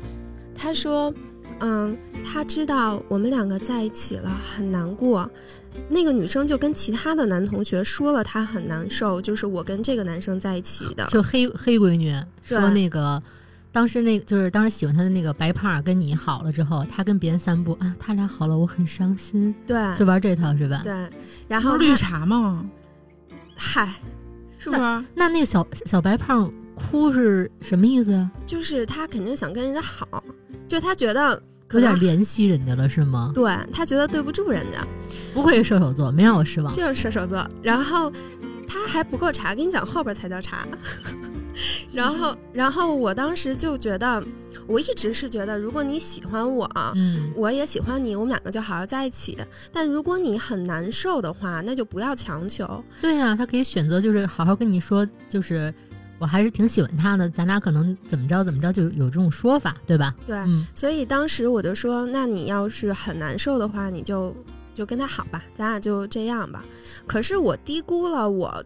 [0.55, 1.13] 他说，
[1.59, 5.29] 嗯，他知道我们两个在一起了，很难过。
[5.89, 11.05] 那个女生就跟其他的男同学说了，她很难受，就是我跟这个男生在一起的。
[11.07, 12.15] 就黑黑闺女
[12.45, 13.21] 说那个。
[13.73, 20.81] 当时那就是当时喜欢他的那个白胖儿跟你好了之后，他跟别人散步啊，他俩好了，我很伤心，对就玩这套是吧？
[20.83, 21.09] 对，
[21.47, 22.63] 然后绿茶嘛？
[23.55, 23.91] 嗨，
[24.59, 24.81] 是不是？
[25.15, 28.29] 那那个小小白胖哭是什么意思呀？
[28.45, 30.23] 就是他肯定想跟人家好，
[30.67, 33.31] 就他觉得有点怜惜人家了是吗？
[33.33, 34.85] 对他觉得对不住人家，
[35.33, 36.71] 不愧是射手座，没让我失望。
[36.71, 37.43] 就是射手座。
[37.63, 38.11] 然后
[38.67, 40.67] 他还不够茶，跟你讲后边才叫茶。
[41.93, 44.23] 然后，然后我当时就觉得，
[44.67, 49.37] 我一直是觉得，如果你喜欢我，嗯，我也喜欢你，我们两个就好好在一起。
[49.71, 52.83] 但如果你很难受的话，那就不要强求。
[53.01, 55.73] 对呀、他可以选择就是好好跟你说，就是
[56.19, 60.13] 我还是挺喜欢他的，咱俩可能怎么着怎么着，就有这种说法，对吧？
[60.25, 64.35] 对，嗯，所以当时我就说，那你要是很难受的话，你就
[64.73, 66.63] 就跟他好吧，咱俩就这样吧。
[67.05, 68.63] 可是我低估了我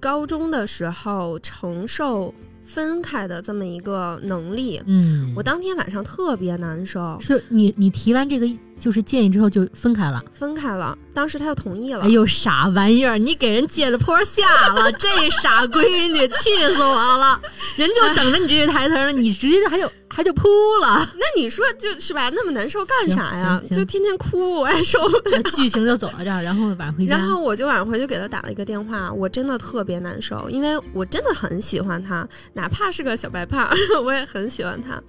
[0.00, 4.80] 高中的时候承受分开的这么一个能力。
[4.86, 8.46] 嗯，我当天晚上特别难受，是你你提完这个
[8.78, 10.22] 就是建议之后就分开了。
[10.32, 10.96] 分开了。
[11.14, 12.04] 当时他就同意了。
[12.04, 13.16] 哎呦，傻玩意儿！
[13.16, 15.08] 你给人借了坡下了，这
[15.42, 17.40] 傻闺女，气死我了！
[17.76, 20.46] 人就等着你这句台词呢，你直接还就还就扑
[20.82, 25.42] 了，那你说就是吧，那么难受干啥呀就天天哭，我也受不了。
[25.52, 27.16] 剧情就走到这儿，然后晚回家。
[27.16, 33.66] 然后我就晚上回去给他打了一个电话，我真的特别难受，因为我真的很喜欢他，哪怕是个小白胖，
[34.04, 35.02] 我也很喜欢他。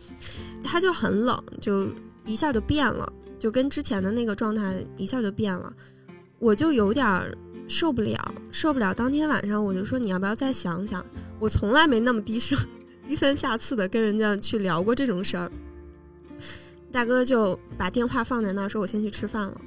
[0.63, 1.87] 他就很冷，就
[2.25, 5.71] 一下就变了，就跟之前的那个状态一下就变了，
[6.39, 7.35] 我就有点儿
[7.67, 8.93] 受不了，受不了。
[8.93, 11.05] 当天晚上我就说你要不要再想想？
[11.39, 12.57] 我从来没那么低声
[13.07, 15.51] 低三下四的跟人家去聊过这种事儿。
[16.91, 19.61] 大哥就把电话放在那儿，说我先去吃饭了。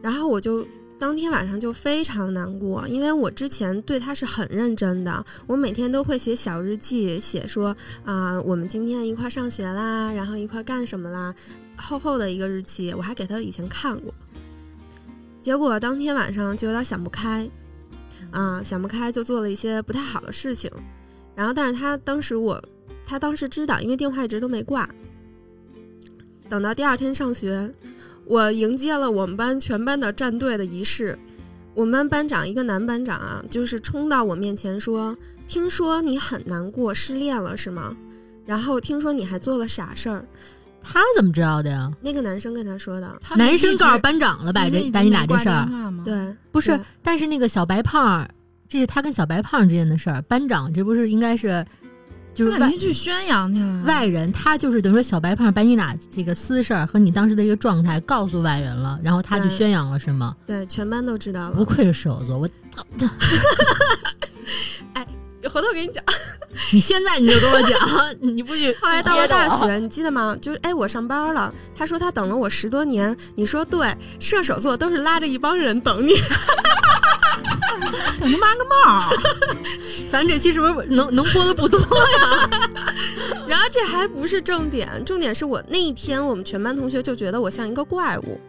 [0.00, 0.66] 然后我就
[0.98, 11.34] 当天晚上就非常难过，因为我之前对他是很认真的，我每天都会写小日记，写说啊、我们今天一块儿上学啦，然后一块儿干什么啦，
[11.76, 14.12] 厚厚的一个日记，我还给他以前看过。
[15.40, 17.48] 结果当天晚上就有点想不开，
[18.30, 20.70] 啊、想不开就做了一些不太好的事情，
[21.34, 22.62] 然后但是他当时我，
[23.06, 24.88] 他当时知道，因为电话一直都没挂。
[26.48, 27.72] 等到第二天上学，
[28.24, 31.18] 我迎接了我们班全班的站队的仪式。
[31.74, 35.16] 我们班班长一个男班长啊，就是冲到我面前说
[35.48, 37.96] ：“听说你很难过，失恋了是吗？
[38.46, 40.24] 然后听说你还做了傻事儿。
[40.84, 43.18] 他怎么知道的呀？”那个男生跟他说的。
[43.20, 45.68] 他男生告诉班长了，把这把你俩这事儿？
[46.04, 46.78] 对，不是。
[47.02, 48.30] 但是那个小白胖儿，
[48.68, 50.22] 这是他跟小白胖儿之间的事儿。
[50.22, 51.66] 班长这不是应该是
[52.34, 53.82] 就是肯定去宣扬去了。
[53.84, 60.36] 外人，他就是等于说小白胖儿把你俩这个私事儿和你当时的一个状态告诉外人了，然后他去宣扬了，是吗？
[60.46, 61.54] 对，全班都知道了。
[61.56, 62.48] 不愧是射手座，我
[65.48, 66.02] 回头给你讲。
[66.72, 67.78] 你现在你就跟我讲，
[68.20, 70.36] 你不许后来到了大学，你记得吗？
[70.40, 71.52] 就是哎，我上班了。
[71.76, 73.16] 他说他等了我十多年。
[73.34, 76.14] 你说对，射手座都是拉着一帮人等你。
[78.20, 79.16] 等他妈个帽儿！
[80.08, 82.48] 咱这期是不是能能播的不多呀？
[83.46, 88.40] 然后这还不是重点，重点是我那一天，我们全班同学就觉得我像一个怪物，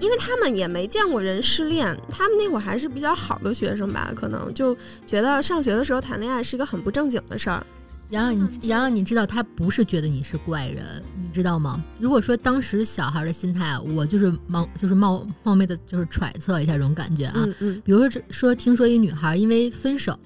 [0.00, 7.66] 因为他们也没见过人失恋，他们那会儿还是比较好的学生吧，可能就觉得上学的时候谈恋爱是一个很不正经的事儿。
[8.10, 11.82] 洋洋，你洋洋，你知道他不是觉得你是怪人，你知道吗？
[12.00, 17.34] 如果说当时小孩的心态啊，我就是冒就是冒冒昧的，就是揣测一下这种感觉啊。
[17.36, 20.18] 嗯嗯，比如说这说，听说一女孩因为分手，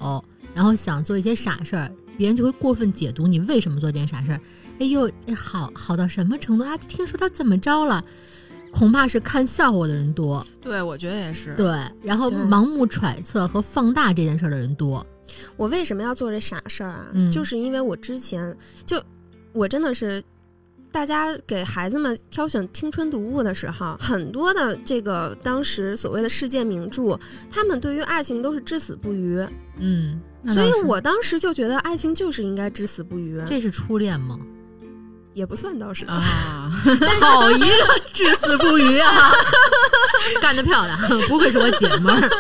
[0.55, 4.41] 然后想做一些傻事儿，别人就会过分解读你为什么做这件傻事儿。
[4.79, 6.77] 哎呦，哎好好到什么程度啊？
[6.77, 8.05] 听说他怎么着了？
[8.73, 11.55] 恐怕是看笑话的人多，对，我觉得也是。
[11.55, 11.67] 对，
[12.03, 15.07] 然后盲目揣测和放大这件事儿的人多。
[15.57, 17.07] 我为什么要做这傻事儿啊？
[17.13, 19.01] 嗯就是因为我之前就
[19.53, 20.23] 我真的是。
[20.91, 27.19] 大家给孩子们挑选青春读物的时候，很多的这个当时所谓的世界名著，
[27.51, 29.43] 他们对于爱情都是至死不渝，
[29.79, 33.41] 嗯，所以我当时就觉得爱情就是应该至死不渝。
[33.49, 34.39] 这是初恋吗？
[35.35, 36.05] 也不算倒是。
[36.07, 36.71] 啊，
[37.21, 39.33] 好一个至死不渝啊！
[40.41, 42.31] 干得漂亮，不愧是我姐们儿，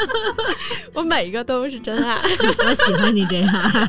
[0.92, 2.20] 我每一个都是真爱。
[2.66, 3.88] 我喜欢你这样，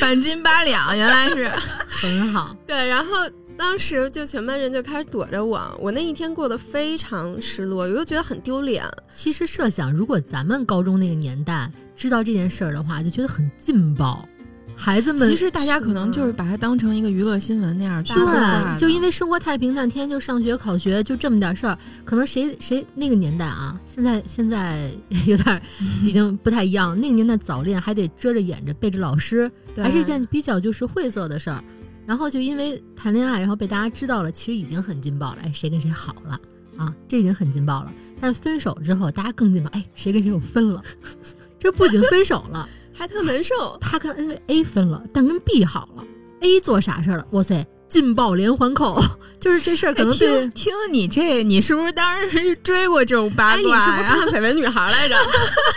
[0.00, 1.50] 半斤八两，原来是
[1.88, 2.54] 很好。
[2.66, 3.12] 对，然后
[3.56, 8.84] 当时就全班人就开始躲着我，我那一天过得非常失落，我又觉得很丢脸。
[9.14, 14.26] 其实设想，如果咱们高中那个年代知道这件事儿的话，就觉得很劲爆。
[14.76, 21.78] 孩子们其实大家可能就是把它当成一个娱乐新闻那样去对，就因为生活太平淡，天天就上学考学，就这么点事儿。
[22.04, 24.90] 可能谁谁那个年代啊，现在现在
[25.26, 25.62] 有点儿
[26.02, 26.98] 已经不太一样。
[27.00, 31.62] 那个年代早恋还得遮着掩着背着老师，还是一件比较就是晦涩的事儿。
[32.06, 35.38] 然后就因为谈恋爱，然后被大家知道了，其实已经很劲爆了。
[35.44, 36.38] 哎，谁跟谁好了
[36.76, 36.94] 啊？
[37.08, 37.90] 这已经很劲爆了。
[38.20, 39.70] 但分手之后，大家更劲爆。
[39.72, 40.82] 哎，谁跟谁又分了？
[41.58, 42.68] 这不仅分手了。
[42.96, 43.76] 还特难受。
[43.80, 46.04] 他跟 N 为 A 分了，但跟 B 好了。
[46.40, 47.26] A 做啥事儿了？
[47.30, 49.00] 哇塞，劲爆连环扣，
[49.40, 53.78] 就是这事儿可能对、听听你这，你是不是当时追过这种八哎，卦呀？
[53.78, 55.16] 你是不是看《绯闻女孩》来着？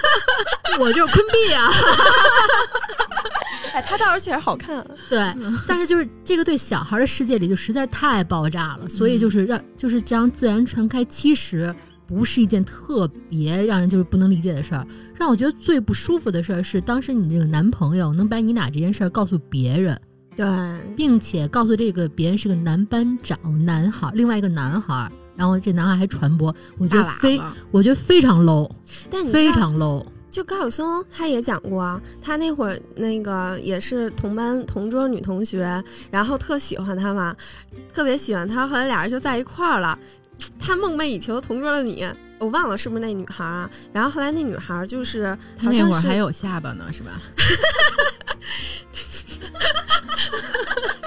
[0.79, 1.71] 我就是坤 B 啊。
[3.73, 4.85] 哎，他倒是确实好看。
[5.09, 5.33] 对，
[5.67, 11.73] 但是就是这个对小孩的世界里就实在太爆炸了，所以就是让就是这样自然传开，其实
[12.07, 14.87] 不是一件特别让人就是不能理解的事儿。
[15.15, 19.99] 让我觉得最不舒服的事儿是，当时你这个男朋友能把你俩这件事儿告诉别人，
[20.35, 20.45] 对，
[20.95, 27.41] 并且告诉这个别人是个男班长男孩，另外一个男孩，然后这男孩还传播，我觉得非，
[27.71, 28.69] 我觉得非常 low，
[29.09, 30.05] 但你非常 low。
[30.29, 37.35] 就高晓松他也讲过啊，他那会儿那个也是同班同桌女同学，然后特喜欢他嘛，
[37.91, 39.97] 特别喜欢他，后来俩人就在一块儿了。
[40.59, 42.07] 他梦寐以求同桌的你，
[42.39, 43.69] 我忘了是不是那女孩啊？
[43.93, 47.11] 然后后来那女孩就是他那好像是会儿还有下巴呢，是吧？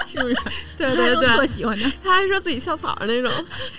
[0.05, 0.35] 是不是？
[0.77, 1.89] 对对对，特喜欢他。
[2.03, 3.31] 他还说自己校草那种，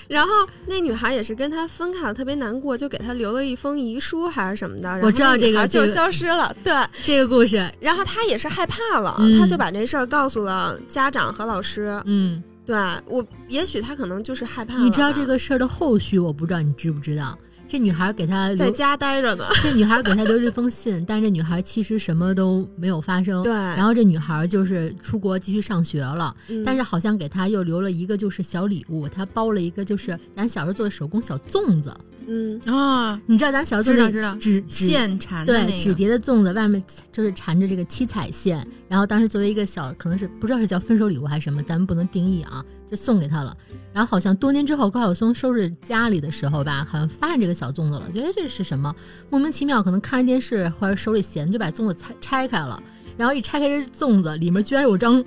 [0.09, 0.31] 然后
[0.67, 4.99] 那女孩也是跟他分开了，特别难过，就给他留了一封遗书还是什么的。
[5.03, 6.55] 我知道这个这个消失了。
[6.65, 6.73] 对，
[7.05, 12.01] 这个故事，然后他也是害怕了，嗯他就把这事儿告诉了家长和老师。
[12.07, 14.79] 嗯，对我，也许他可能就是害怕。
[14.79, 17.37] 你知道这个事儿的后续，我不知道你知不知道？
[17.68, 19.46] 这女孩给他留，在家待着呢。
[19.62, 23.42] 这女孩给他留这封信，但是这女孩其实什么都没有发生。
[23.42, 31.94] 对，然后这女孩就是出国继续上学了，嗯但是好像给他又留了一个就是小礼物，他包了一个就是咱小时候做的手工小粽子，
[32.29, 43.57] 嗯，啊，你知道咱小时候做那知道知道，纸线缠的对那个，纸叠的粽子外面就是缠着这个七彩线，然后当时作为一个小可能是不知道是叫分手礼物还是什么，咱们不能定义啊，就送给他了。
[43.93, 48.95] 然后好像多年之后高晓松收拾家里的时候吧，好像发现这个小粽子了，觉得这是什么
[49.29, 52.83] 莫名其妙，可能看着电视或者手里闲就把粽子拆拆开了，
[53.17, 55.23] 然后一拆开这粽子里面居然有张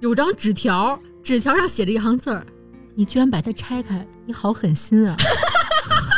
[0.00, 2.44] 有张纸条，纸条上写着一行字儿
[2.94, 5.16] ：“你居然把它拆开，你好狠心啊！”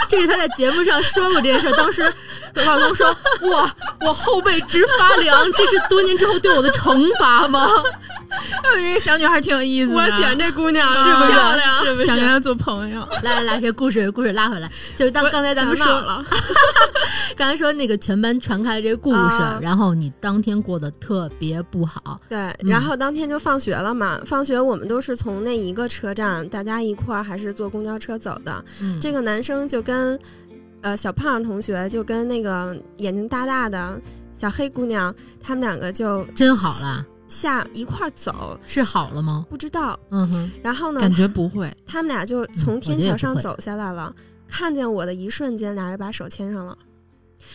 [0.09, 2.13] 这是他在节目上说过这件事儿，当时
[2.55, 3.09] 高晓松说
[3.51, 11.85] ：“哇，我后背直发凉，这是多年之后对我的惩罚吗我觉得这个小女孩挺有意思的，我喜欢这姑娘，是不是漂亮？
[11.85, 16.25] 是不是想跟她做朋友？？”来来来，这故事故事拉回来，就是当刚才咱们说了，
[17.37, 24.21] 刚才说那个全班传开了这个故事，啊然后你当天过得特别不好，对，嗯然后当天就放学了嘛。
[24.27, 28.65] 放学我们都是从那一个车站，大家一块儿还是坐公交车走的。
[28.81, 29.96] 嗯，这个男生就跟
[30.83, 34.01] 呃小胖同学就跟那个眼睛大大的
[34.35, 39.47] 小黑姑娘，他们两个就真好了，下一块儿走，是好了吗？
[39.49, 39.99] 不知道。
[40.11, 44.15] 嗯哼，然后呢，感觉不会，他们俩就从嗯天桥上走下来了，
[44.47, 46.77] 看见我的一瞬间，俩人把手牵上了。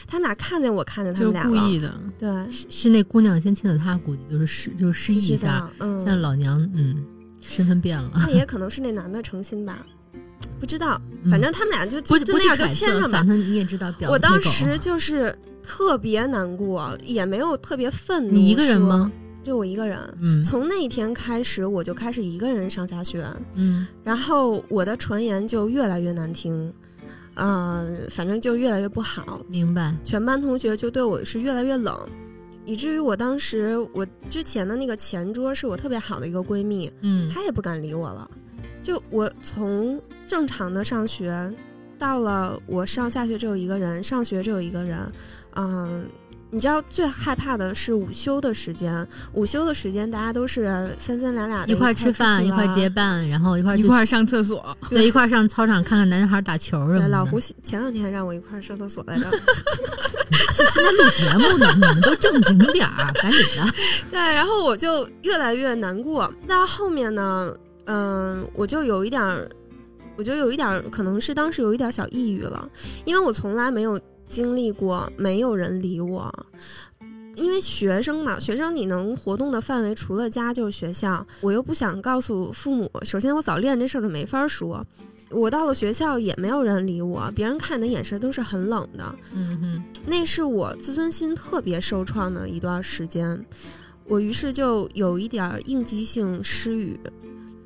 [0.07, 1.49] 他们俩看见我，看见他们俩了。
[1.49, 1.93] 故意的。
[2.17, 7.05] 对，是是那姑娘先亲的他，估计就是示就是示意一下，嗯，现在老娘嗯
[7.41, 9.85] 身份变了，那也可能是那男的诚心吧，
[10.59, 10.99] 不知道。
[11.23, 13.27] 嗯反正他们俩就就就那样就牵上吧反。
[13.27, 18.31] 正你也知道我当时就是特别难过，也没有特别愤怒。
[18.33, 19.11] 你一个人吗？
[19.43, 19.99] 就我一个人。
[20.19, 26.73] 嗯从那一天开始，我就开始一个人上下学，嗯然后我的传言就越来越难听，
[27.35, 29.41] 嗯、反正就越来越不好。
[29.47, 31.95] 明白，全班同学就对我是越来越冷，
[32.65, 38.29] 以至于我当时我之前的那个前桌是我特别好的一个闺蜜，嗯她也不敢理我了。
[38.81, 41.51] 就我从正常的上学，
[41.97, 45.11] 到了我上下学只有一个人，上学只有一个人，
[45.55, 46.05] 嗯。
[46.53, 57.07] 你知道最害怕的是午休的时间，午休的时间大家都是三三两两的一块儿吃饭，一块儿结伴，然后一块儿一块儿上厕所， 对一块儿上操场看看男孩打球什么，的。
[57.07, 59.31] 老胡前两天还让我一块儿上厕所来着。
[60.53, 63.73] 这现在录节目呢，你们都正经点儿，赶紧的。
[64.11, 66.29] 对，然后我就越来越难过。
[66.47, 67.55] 那后面呢，
[67.91, 69.49] 嗯、我就有一点儿，
[70.15, 72.69] 我就有一点儿，可能是当时有一点小抑郁了，
[73.03, 76.33] 因为我从来没有经历过没有人理我。
[77.35, 82.91] 因为学生嘛，学生你能活动的范围除了家就是学校，我又不想告诉父母。
[83.03, 84.85] 首先，我早恋这事儿就没法说。
[85.29, 89.15] 我到了学校也没有人理我，别人看你的眼神都是很冷的。
[89.33, 93.43] 嗯哼，那是我自尊心特别受创的一段时间，
[94.05, 96.99] 我于是就有一点儿应激性失语。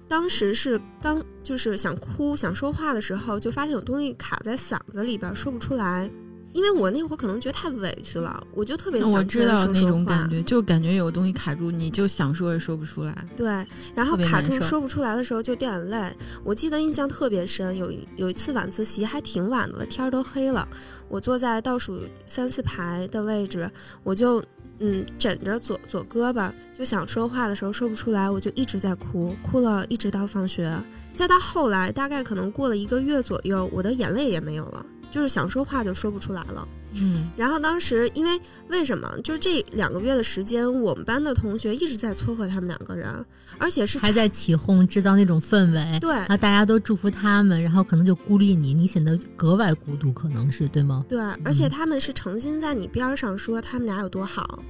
[0.07, 6.09] 当时是刚就是想哭想说话的时候，就发现有东西卡在嗓子里边儿说不出来，
[6.53, 13.27] 因为我那会儿可能觉得太委屈了，我就特别想我知道那种感觉，就感觉有东西卡住你，就想说也说不出来。
[13.35, 13.47] 对，
[13.95, 16.15] 然后卡住说不出来的时候就掉眼泪。
[16.43, 20.67] 我记得印象特别深，有一有一次晚自习还挺晚的了，天儿都黑了，
[21.09, 23.69] 我坐在倒数三四排的位置，
[24.03, 24.41] 我就
[24.79, 30.71] 嗯枕着左左胳膊，就想说话的时候说不出来，我就一直在哭，哭了一直到放学。
[31.15, 36.67] 再到后来，大概可能过了一个月左右，我的眼泪也没有了，就是想说话就说不出来了。
[36.95, 38.39] 嗯，然后当时因为
[38.69, 39.11] 为什么？
[39.23, 43.25] 就是这两个月的时间，我们班的同学一直在撮合他们两个人，
[43.57, 45.99] 而且是还在起哄，制造那种氛围。
[45.99, 51.05] 对然后大家都祝福他们，然后可能就孤立你，你显得格外孤独，可能是对吗？
[51.09, 54.63] 对，而且他们是诚心在你边儿上说他们俩有多好，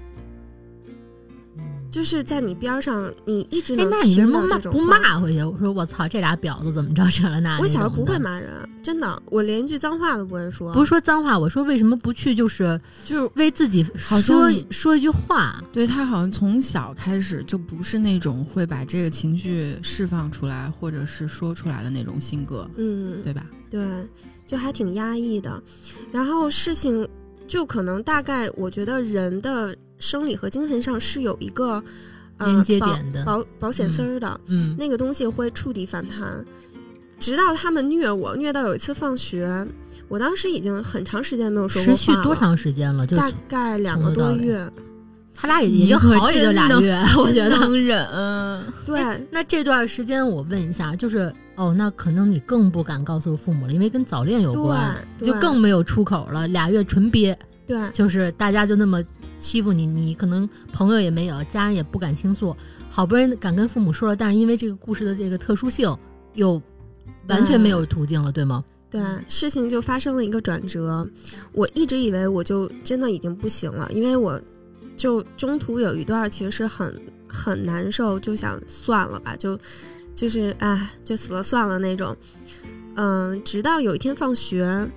[1.96, 5.00] 就是在你边上，你一直哎能，那你为什么骂不听到这种话？
[5.00, 5.42] 骂回去？
[5.42, 7.58] 我说我操，这俩婊子怎么着这了那？
[7.58, 8.52] 我小时候不会骂人，
[8.84, 10.74] 真的，我连一句脏话都不会说。
[10.74, 15.64] 不是说脏话，我说为什么不去就是就是为自己好说说一句话？
[15.72, 23.46] 对他好像从小开始就不是那种会把这个情绪释放出来或者是说出来的那种性格，嗯，对吧？
[23.72, 23.82] 对，
[24.46, 25.64] 就还挺压抑的。
[26.12, 27.08] 然后事情
[27.48, 29.74] 就可能大概，我觉得人的
[30.06, 31.84] 生理和精神上是有一个
[32.38, 34.40] 呃连接点的保保险丝儿的。
[34.48, 36.46] 嗯，那个东西会触底反弹，
[37.20, 39.68] 直到他们虐我，虐到有一次放学，
[40.08, 43.08] 我当时已经很长时间没有说过话了，持续多长时间了？
[43.08, 44.72] 就大概两个多月。
[45.38, 47.58] 他俩也也就好也就俩月，我觉得。
[47.58, 48.08] 能忍。
[48.88, 57.38] 对，那这段时间我问一下，就是哦，那可能你更不敢告诉父母了，因为跟早恋有关，就更没有出口了，俩月纯憋，
[57.68, 59.04] 对就是大家就那么
[59.46, 62.58] 欺负你，你可能朋友也没有，家人也不敢倾诉，
[62.90, 65.96] 好不容易敢跟父母说了，但是因为这个故事的这个特殊性，
[66.34, 66.60] 又
[67.28, 68.66] 完全没有途径了，对吗？
[68.90, 71.08] 对，事情就发生了一个转折。
[71.52, 74.42] 我一直以为我就真的已经不行了，因为我
[74.98, 79.60] 就中途有一段其实是很很难受，就想算了吧，就
[80.16, 82.18] 就是哎，就死了算了那种。
[82.96, 84.90] 嗯，直到有一天放学，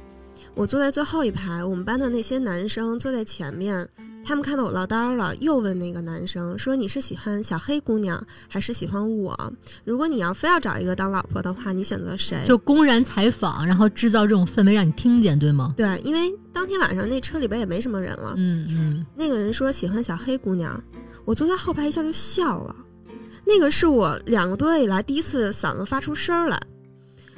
[0.55, 3.86] 我坐在最后一排，我们班的那些男生坐在前面，
[4.29, 9.35] 他们看到我落单了，又问那个男生说：“你是喜欢小黑姑娘还是喜欢我？
[9.85, 15.72] 如果你要非要找一个当老婆的话，你选择谁？”就公然采访，然后制造这种氛围让你听见，对吗？
[15.74, 18.35] 对，因为当天晚上那车里边也没什么人了。
[18.37, 20.79] 嗯嗯，那个人说喜欢小黑姑娘，
[21.24, 22.76] 我坐在后排一下就笑了。
[23.47, 26.62] 那个是我两个多月以来第一次嗓子发出声儿来，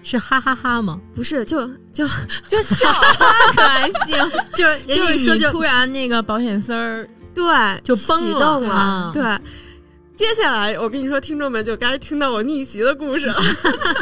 [0.03, 1.01] 是哈哈哈吗？
[1.15, 2.07] 不是就就
[2.49, 4.17] 就笑话可还行，
[4.55, 7.45] 就是就是说突然那个保险丝儿，对
[7.83, 9.23] 就崩了启动了，啊对。
[10.17, 13.35] 接下来，我跟你说，听众们就该听到我逆袭的故事了。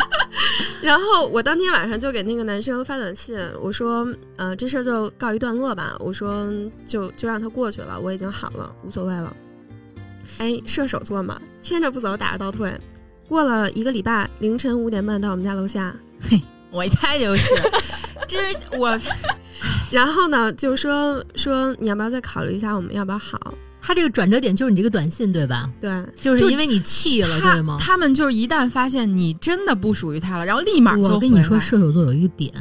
[0.82, 6.52] 然后我当天晚上就给那个男生发短信，我说：“呃，这事儿就告一段落吧。”我说
[6.88, 9.32] 就就让他过去了，我已经好了，无所谓了。
[10.38, 12.76] 哎，射手座嘛，牵着不走，打着倒退。
[13.28, 17.54] 过了一个礼拜，凌晨五点半到我们家楼下，嘿我一猜就是，
[18.26, 18.98] 这是我
[19.90, 23.54] 然后呢就说说你要不要再考虑一下，我们要不要好？
[23.80, 25.70] 他这个转折点就是你这个短信，对吧？
[25.80, 27.78] 对，就是因为你气了，对吗？
[27.80, 32.52] 他们就是一旦发现你真的不属于他了，然后立马就我跟你说，射手座有一个点，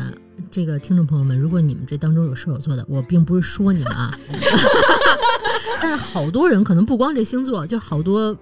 [0.49, 4.17] 这个听众朋友们，如果你们这当中有射手座的，我并不是说你们啊，
[5.81, 8.35] 但是好多人可能不光这星座，就好多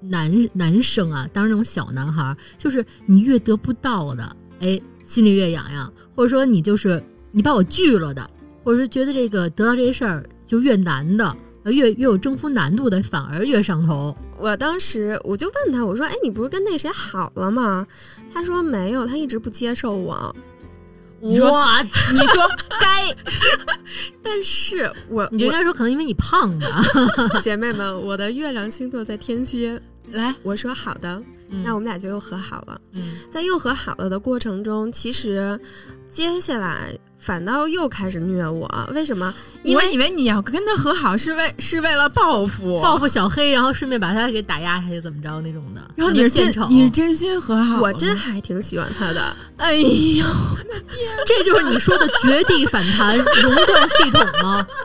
[0.00, 8.28] 男男生啊，当然那种小男孩，就是你越得不到的，哎，心里越痒痒，或者说你就是你把我拒了的，
[8.64, 14.16] 或者说觉得这个得到这事儿就越难的，越越有征服难度的，反而越上头。
[14.38, 17.86] 我当时我就问他，我说：“哎，你不是跟那谁好了吗？”
[18.32, 20.34] 他说：“没有，他一直不接受我。
[21.20, 22.48] 你说哇，你说
[22.80, 23.14] 该”
[24.22, 26.82] 但是我你就应该说可能因为你胖吧。
[27.34, 29.80] 我 姐妹们，我的月亮星座在天蝎。
[30.12, 31.22] 来，我说好的，
[31.64, 32.80] 那我们俩就又和好了。
[32.94, 35.58] 嗯在又和好了的过程中，其实，
[36.10, 39.32] 接下来反倒又开始虐我，为什么？
[39.62, 45.90] 因为我以为你要跟他和好是为是为了报复，报复小黑，然后顺便把他给打压，还是怎么着那种的？
[45.94, 49.36] 然后你是真你是真心和好，我真还挺喜欢他的。
[49.58, 50.24] 哎呦，
[51.26, 54.66] 这就是你说的绝地反弹熔断系统吗？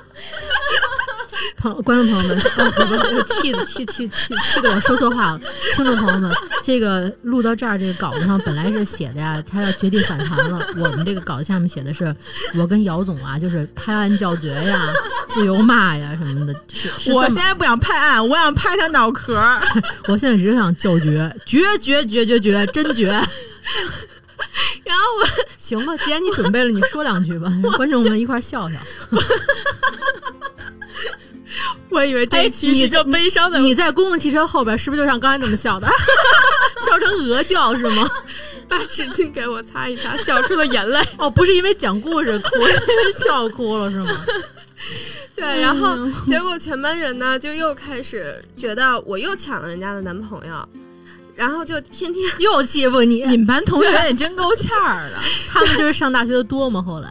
[1.57, 5.41] 朋观众朋友们，啊不不不，气的气气气气的我说错话了。
[5.75, 6.31] 听众朋友们，
[6.63, 10.65] 这个录到这儿，这个稿子上本来是写的呀，他要绝地反弹了。
[10.77, 12.15] 我们这个稿子下面写的是，
[12.55, 14.87] 我跟姚总啊，就是拍案叫绝呀，
[15.27, 16.55] 自由骂呀什么的。
[16.73, 19.35] 是我现在不想拍案，我想拍他脑壳。
[20.07, 23.07] 我现在只想叫绝，绝绝绝绝绝，真绝。
[24.83, 25.27] 然后我
[25.57, 28.77] 行吧，既然你准备了，你说两句吧，观众们一块儿笑笑。
[31.89, 35.87] 我以为这期是个悲伤的，你在公共汽车后边是不是就像刚才那么笑的，
[36.85, 38.09] 笑成鹅叫是吗？
[38.67, 40.99] 把纸巾给我擦一擦，笑出了眼泪。
[41.17, 44.11] 哦，不是因为讲故事哭，是因为笑哭了是吗？
[45.35, 45.97] 对，然后
[46.27, 50.67] 结果全班人呢就又开始觉得我又抢了人家的男朋友，
[51.35, 55.17] 然后就天天又欺负你，你们班同学也真够欠儿的。
[55.49, 56.81] 他们就是上大学的多吗？
[56.81, 57.09] 后来。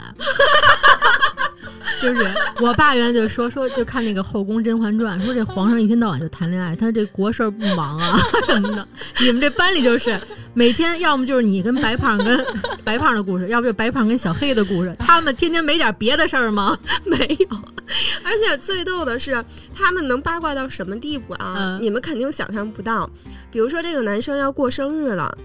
[2.01, 2.25] 就是
[2.61, 8.87] 我爸原来就说说就看那个《后宫甄嬛传》，说这皇上一天到晚就谈恋爱，他这国事儿不忙啊什么的。
[9.21, 10.19] 你们这班里就是
[10.53, 12.45] 每天要么就是你跟白胖跟
[12.85, 14.95] 白胖的故事，要不就白胖跟小黑的故事。
[14.99, 16.79] 他们天天没点别的事儿吗？
[17.05, 17.57] 没有，
[18.23, 19.43] 而且最逗的是，
[19.75, 21.55] 他们能八卦到什么地步啊？
[21.59, 23.09] 嗯你们肯定想象不到。
[23.51, 25.37] 比如说，这个男生要过生日了，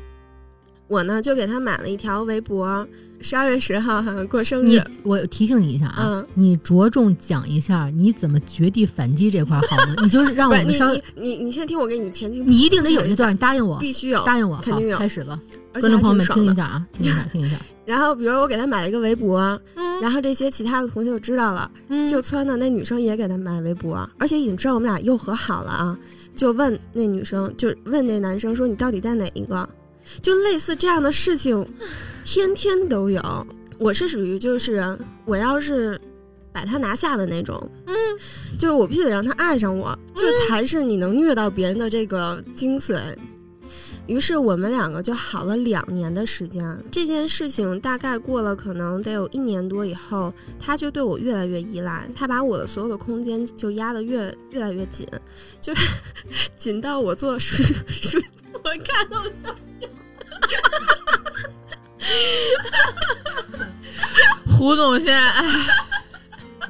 [0.88, 2.88] 我呢就给他买了一条围脖，
[3.22, 4.82] 十二月十号哈过生日。
[5.04, 9.96] 我提醒你一下啊，嗯你着重讲一下你怎么绝地反击这块儿好吗？
[10.04, 15.40] 你就是让我们稍，你你你先听我给你前情，你一定得有一段，你答应我，必须有，答应我，肯定有开始吧，
[15.74, 17.58] 而且还观众朋友们听一下啊，听一下，听一下。
[17.86, 19.40] 然后，比如我给他买了一个围脖，
[19.76, 25.98] 嗯然后这些其他的同学就知道了，嗯就撺掇那女生也给他买围脖，而且已经知道我们俩又和好了啊，
[26.36, 29.68] 就问那女生，就问这男生说你到底带哪一个？
[30.22, 31.66] 就类似这样的事情，
[32.26, 33.22] 天天都有。
[33.78, 36.00] 我是属于就是我要是
[36.52, 37.96] 把他拿下的那种，嗯，
[38.58, 43.00] 就是我必须得让他爱上我，这才是你能虐到别人的这个精髓。
[44.06, 46.84] 于是我们两个就好了两年的时间。
[46.90, 55.08] 这件事情大概过了可能得有一年多以后，他就对我越来越依赖，他把我的所有的空间就压得越越来越紧，
[55.62, 55.88] 就是
[56.58, 58.20] 紧到我做数数，
[58.52, 59.56] 我看到我笑
[64.58, 65.46] 胡总现在哎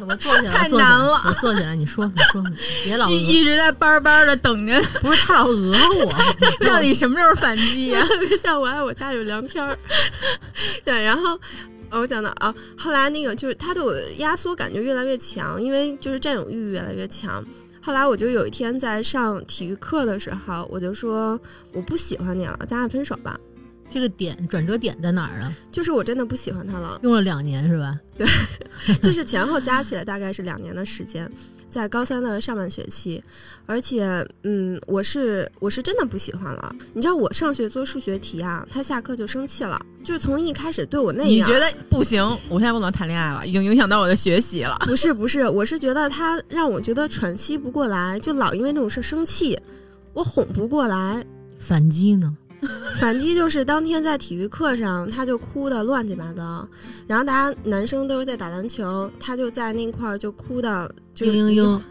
[0.07, 2.41] 我坐起来，太难了我坐起来，你说，你说，
[2.86, 5.73] 别老一一直在班班的等着，不是他老讹
[6.05, 6.13] 我，
[6.65, 9.77] 到底什么时候反击呀、特 别像我爱我家有凉天儿。
[10.86, 11.38] 对，然后
[11.89, 17.43] 呃我讲到啊，后来那个就是他对我的压缩感就越来越强，因为就是占有欲越来越强。
[17.82, 21.38] 后来我就有一天在上体育课的时候，我就说
[21.73, 23.38] 我不喜欢你了，咱俩分手吧。
[23.89, 25.53] 这个点转折点在哪儿啊？
[25.71, 27.99] 就是我真的不喜欢他了，用了两年是吧？
[28.17, 28.27] 对
[29.01, 31.29] 就是前后加起来大概是两年的时间，
[31.69, 33.23] 在高三的上半学期，
[33.65, 36.75] 而且嗯，我是我是真的不喜欢了。
[36.93, 41.31] 你知道我上学做数学题啊，他下课就生气了，就是从一开始对我那样。
[41.31, 42.21] 你觉得不行？
[42.49, 44.77] 我现在不能谈恋爱了，已经影响到我的学习了。
[44.85, 49.57] 不是不是，我是觉得他让我觉得喘息不过来，就老因为这种事生气，
[50.13, 51.25] 我哄不过来。
[51.57, 52.35] 反击呢？
[52.99, 56.68] 反击就是当天在体育课上，他就哭的乱七八糟，
[57.07, 61.82] 然后大家男生都是在打篮球，他就在那块儿就哭的，就嘤嘤嘤，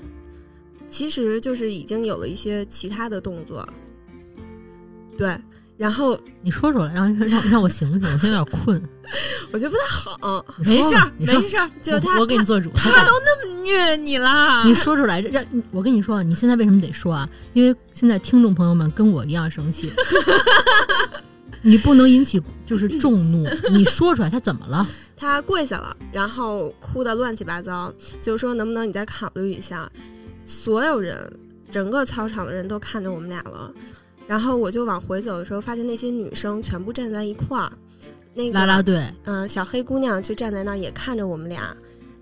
[0.91, 3.67] 其实就是已经有了一些其他的动作，
[5.17, 5.39] 对，
[5.79, 8.83] 然后你说出来，让让让我醒醒，我现在有点困。
[9.53, 12.69] 我觉得不太好，没事没事儿，就他我给你做主。
[12.75, 14.65] 他都那么虐你啦。
[14.65, 17.27] 你说出来，让我跟你说，你现在为什么得说啊？
[17.55, 19.91] 因为现在听众朋友们跟我一样生气，
[21.63, 23.49] 你不能引起就是众怒。
[23.71, 24.87] 你说出来，他怎么了？
[25.17, 29.91] 他跪下了，然后哭的乱七八糟，就是说能不能你再考虑一下。
[30.45, 31.33] 所有人，
[31.71, 33.73] 整个操场的人都看着我们俩了，
[34.29, 37.73] 然后我就往回走的时候，发现那些女生全部站在一块儿，
[38.35, 41.75] 那个啦啦队，嗯、小黑姑娘就站在那儿也看着我们俩，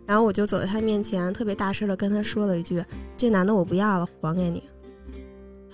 [0.07, 2.82] 然后我就走在她面前，特别大声的跟她说了一句
[3.18, 4.62] ：“这男的我不要了，还给你。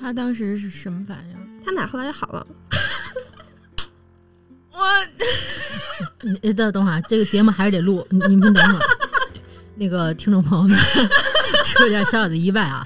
[0.01, 2.47] 他当时是什么反应？”他们俩后来就好了。
[4.73, 4.79] 我
[6.23, 8.81] 你呃等等会儿啊，这个节目还是得录，你你们等会儿。
[9.77, 10.79] 那个听众朋友们，
[11.65, 12.85] 出了点小小的意外啊，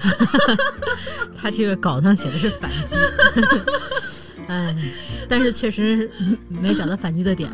[1.47, 2.97] 他这个稿子上写的是反击。
[4.47, 4.75] 哎，
[5.27, 6.09] 但是确实
[6.49, 7.49] 没找到反击的点，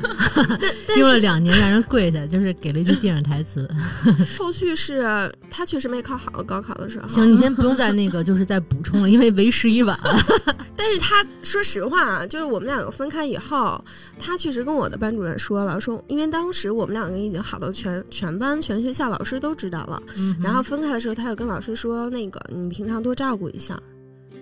[0.98, 3.70] 用了两年让人跪下，就是给了一句电影台词。
[4.38, 7.08] 后续是他确实没考好高考的时候。
[7.08, 10.00] 行，你先不用再那个，就是再补充了，因为为时已晚。
[10.78, 13.84] 但是他说实话啊，就是我们两个分开以后，
[14.20, 20.02] 他确实跟我的班主任说了，说因为当时我们两个已经好到全全班全学校老师都知道了。
[20.18, 23.80] 嗯，然后分开的时候，他就跟老师说，那个你平常多照顾一下。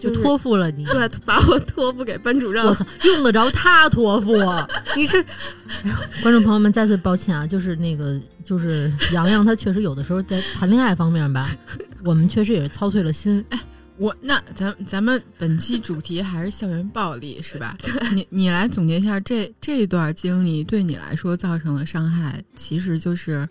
[0.02, 2.66] 就托付了你，对，把我托付给班主任。
[2.66, 4.36] 我操，用得着他托付？
[4.96, 5.24] 你是，
[6.24, 11.50] 观众朋友们，再次抱歉啊，就是那个，就是洋洋，他确实有的时候在谈恋爱方面吧，
[12.04, 13.46] 我们确实也是操碎了心。
[13.50, 13.60] 哎，
[13.98, 17.78] 我那咱咱们本期主题还是校园暴力是吧？
[18.14, 23.48] 你你来总结一下这这段经历对你来说造成的伤害，其实就是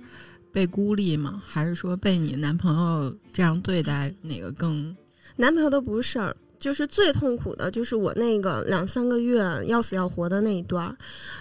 [0.53, 1.40] 被孤立吗？
[1.46, 4.96] 还是说被你男朋友这样对待哪个更？
[5.37, 10.97] 男朋友都不是事儿，就是最痛苦的，就是我那个两三个月要死要活的那一段儿。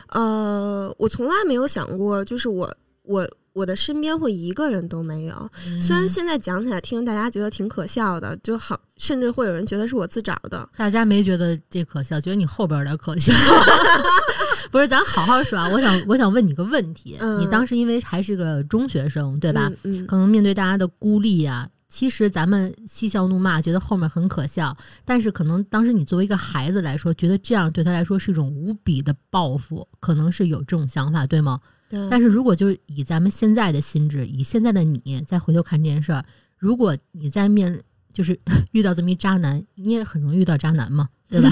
[0.09, 2.73] 呃，我从来没有想过，就是我
[3.03, 5.49] 我我的身边会一个人都没有。
[5.81, 10.69] 虽然现在讲起来听大家觉得挺可笑的，就好，甚至会有人觉得是我自找的。
[10.77, 13.33] 大家没觉得这可笑，觉得你后边有点可笑。
[14.71, 15.67] 不是，咱好好说啊！
[15.67, 19.71] 我想我想问你个问题，你当时因为还是个中学生，对吧？
[19.83, 21.67] 嗯，可能面对大家的孤立呀。
[21.89, 31.59] 其实咱们嬉笑怒骂，觉得后面很可笑，但是可能当时你作为一个孩子来说，觉得这样对他来说是一种无比的报复，可能是有这种想法，对吗？
[31.89, 32.07] 对。
[32.07, 36.23] 但是如果就是以咱们现在的心智，以现在的你再回头看这件事儿，
[36.59, 37.83] 如果你在面
[38.13, 38.39] 就是
[38.71, 41.49] 遇到这么一渣男，你也很容易遇到渣男嘛， 对吧？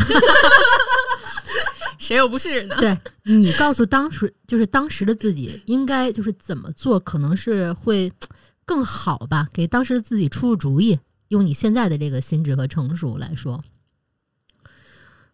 [1.98, 2.76] 谁又不是呢？
[2.80, 8.12] 对你告诉当时就是当时的自己，应该就是怎么做，可能是会。
[8.68, 11.00] 更好吧，给当时自己出出主意。
[11.30, 13.62] 用你现在的这个心智和成熟来说，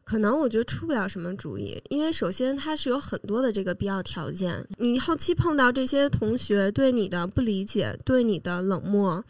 [0.04, 4.68] 可能我觉得出不了什么主意，因为首先它是有很多的这个必要条件。
[4.78, 9.24] 你后期碰到这些同学对你的不理解、对你的冷漠、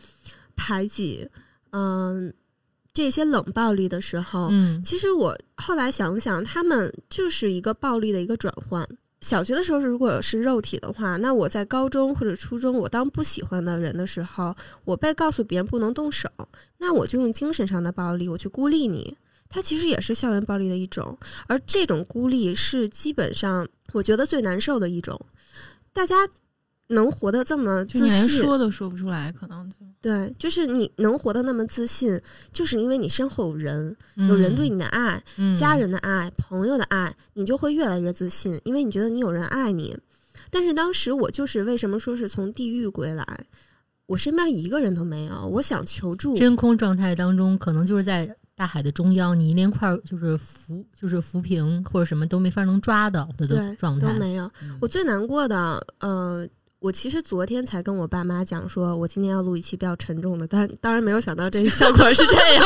[0.55, 1.27] 排挤，
[1.71, 2.33] 嗯，
[2.93, 8.87] 这些冷暴力的时候，嗯，其实我后来想想，他们就是一个暴力的一个转换。
[9.23, 14.53] 小学的时候，如果是肉体的话，那我在高中或者初中，我当不喜欢的人的时候，
[14.83, 16.29] 我被告诉别人不能动手，
[16.77, 19.17] 那我就用精神上的暴力，我去孤立你。
[19.47, 21.17] 它其实也是校园暴力的一种，
[21.47, 25.19] 而这种孤立是基本上我觉得最难受的一种。
[25.93, 26.27] 大家。
[26.93, 29.71] 能活得这么自信，连说都说不出来，可能
[30.01, 32.19] 对，就是你能活得那么自信，
[32.51, 35.23] 就是因为你身后有人，有人对你的爱，
[35.57, 39.97] 家人的爱，朋友的爱，你就会越来越自信，因为你觉得你有人爱你。
[40.49, 43.25] 但是当时我就是为什么说是从地狱归来，
[44.07, 54.51] 我身边一个人都没有，我想求助，真空状态当中，可能就是在大海的中央，你连块就是浮，就是浮萍或者什么都没法能抓到的状态都没有。
[54.81, 56.45] 我最难过的，呃。
[56.83, 62.65] 我其实昨天才跟我爸妈讲，说我今天要录一期比较沉重的，但当然没有想到这效果是这样。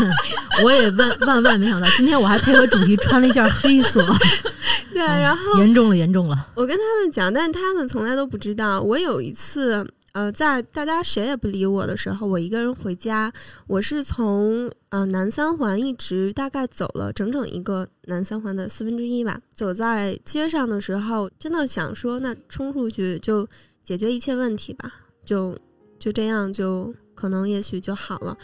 [0.64, 4.02] 我也万万万没想到，今天我还配合主题穿了一件黑色。
[4.94, 6.48] 对，然后严重了，严重了。
[6.54, 8.80] 我跟他们讲，但他们从来都不知道。
[8.80, 9.86] 我有一次。
[10.12, 13.32] 呃，在大家谁也不理我的时候，我一个人回家。
[13.66, 19.40] 我是从呃南三环一直大概走了整整一个南三环的四分之一吧。
[19.54, 23.46] 走在街上的时候，真的想说，那冲出去就
[23.84, 24.92] 解决一切问题吧，
[25.24, 25.56] 就
[25.98, 28.36] 就这样，就可能也许就好了。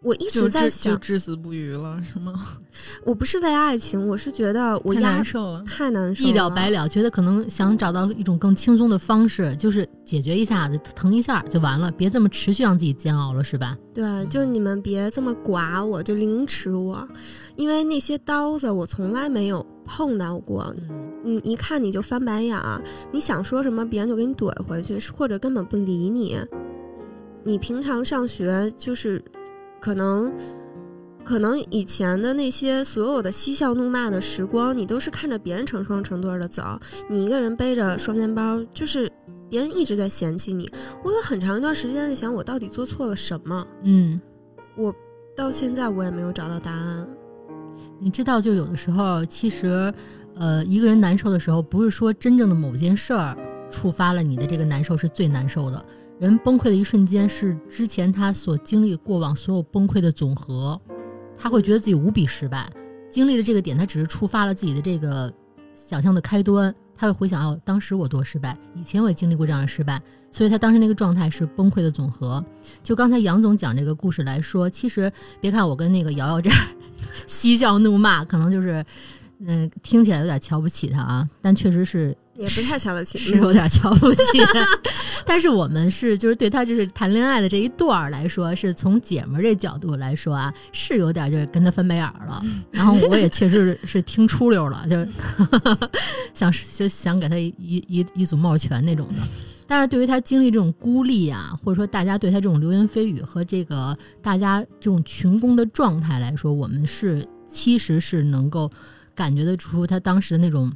[0.00, 2.32] 我一直在想，就至死不渝了，是吗？
[3.04, 6.88] 我不是为爱情，我是觉得我太难受了，太难受了，一了百了。
[6.88, 13.76] 觉得可能想找到一种更轻松的方式，就是解决一下子，疼一下就完了，别这么持续让自己煎熬了，是吧？
[13.92, 17.06] 对，就是你们别这么剐我，就凌迟我，
[17.56, 20.72] 因为那些刀子我从来没有碰到过。
[21.24, 22.80] 你一看你就翻白眼儿，
[23.10, 26.38] 你想说什么，别人就给你怼回去，或者根本不理你。
[27.42, 29.20] 你平常上学就是。
[29.80, 30.32] 可能，
[31.24, 36.62] 可能以前的那些所有的嬉笑怒骂的时光，你都是看着别人成双成对的走，
[37.08, 39.10] 你一个人背着双肩包，就是
[39.48, 40.70] 别人一直在嫌弃你。
[41.04, 43.66] 我有很长一段时间在想，我到底做错了什么？
[43.84, 44.20] 嗯，
[44.76, 44.94] 我
[45.36, 47.06] 到现在我也没有找到答案。
[48.00, 49.92] 你知道，就有的时候，其实，
[50.34, 53.36] 呃，一个人难受的时候，不是说真正的某件事儿
[53.70, 55.84] 触发了你的这个难受是最难受的。
[56.18, 60.80] 人崩溃的一瞬间是之前他所经历过往所有崩溃的总和，
[61.36, 62.68] 他会觉得自己无比失败。
[63.08, 65.32] 经历了这个点，他只是触发了自己的这个
[65.76, 70.02] 想象的开端，他会回想哦，当时我多失败，以前我也经历过这样的失败，
[70.32, 72.44] 所以他当时那个状态是崩溃的总和。
[72.82, 75.10] 就刚才杨总讲这个故事来说，其实
[75.40, 76.58] 别看我跟那个瑶瑶这样
[77.28, 78.84] 嬉笑怒骂，可能就是
[79.46, 84.20] 嗯听起来有点瞧不起他啊，但确实是也不太瞧得起，是有点瞧不起。
[85.26, 92.42] 但是我们是就是对他就是谈恋爱的这一段儿来说，是从姐们儿这角度来说啊，是有点就是跟他翻白眼儿了。
[92.70, 94.96] 然后我也确实是听出溜了，就
[96.32, 99.22] 想就想给他一一一组帽拳那种的。
[99.66, 108.70] 但是对于他经历这种孤立啊，或者说大家对他这种流言蜚语和这个大家这种群攻的状态来说，我们是其实是能够
[109.18, 110.72] 感觉得出他当时的那种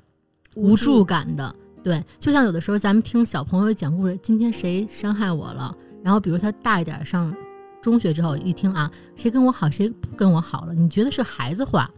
[0.57, 1.55] 无助感的。
[1.81, 5.73] 对，就像有的时候咱们听小朋友讲故事，今天谁伤害我了？
[6.03, 7.33] 然后比如他大一点上
[7.81, 10.75] 中学之后一听啊，谁跟我好，谁不跟我好了？
[10.75, 11.89] 你觉得是孩子话，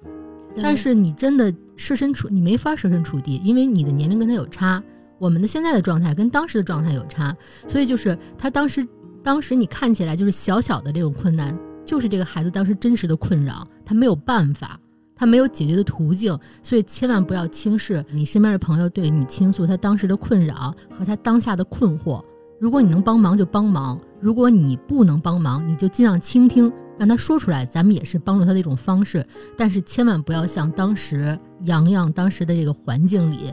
[0.63, 4.83] 但是你真的设身处，你没法设身处地，因为你的年龄跟他有差。
[5.19, 7.35] 我们的现在的状态跟当时的状态有差，
[7.67, 8.87] 所以就是他当时，
[9.23, 14.79] 当时你看起来就是小小的这种困难，就是这个孩子当时真实的困扰，他没有办法，
[15.17, 22.23] 他没有解决的途径，所以千万不要轻视你身边的朋友对你倾诉他当时的困扰和他当下的困惑。
[22.61, 29.27] 如果你能帮忙就帮忙，如果你不能帮忙，你就尽量倾听，让他说出来，咱们也是帮助他的一种方式。
[29.57, 33.53] 但是千万不要像当时洋洋当时的这个环境里。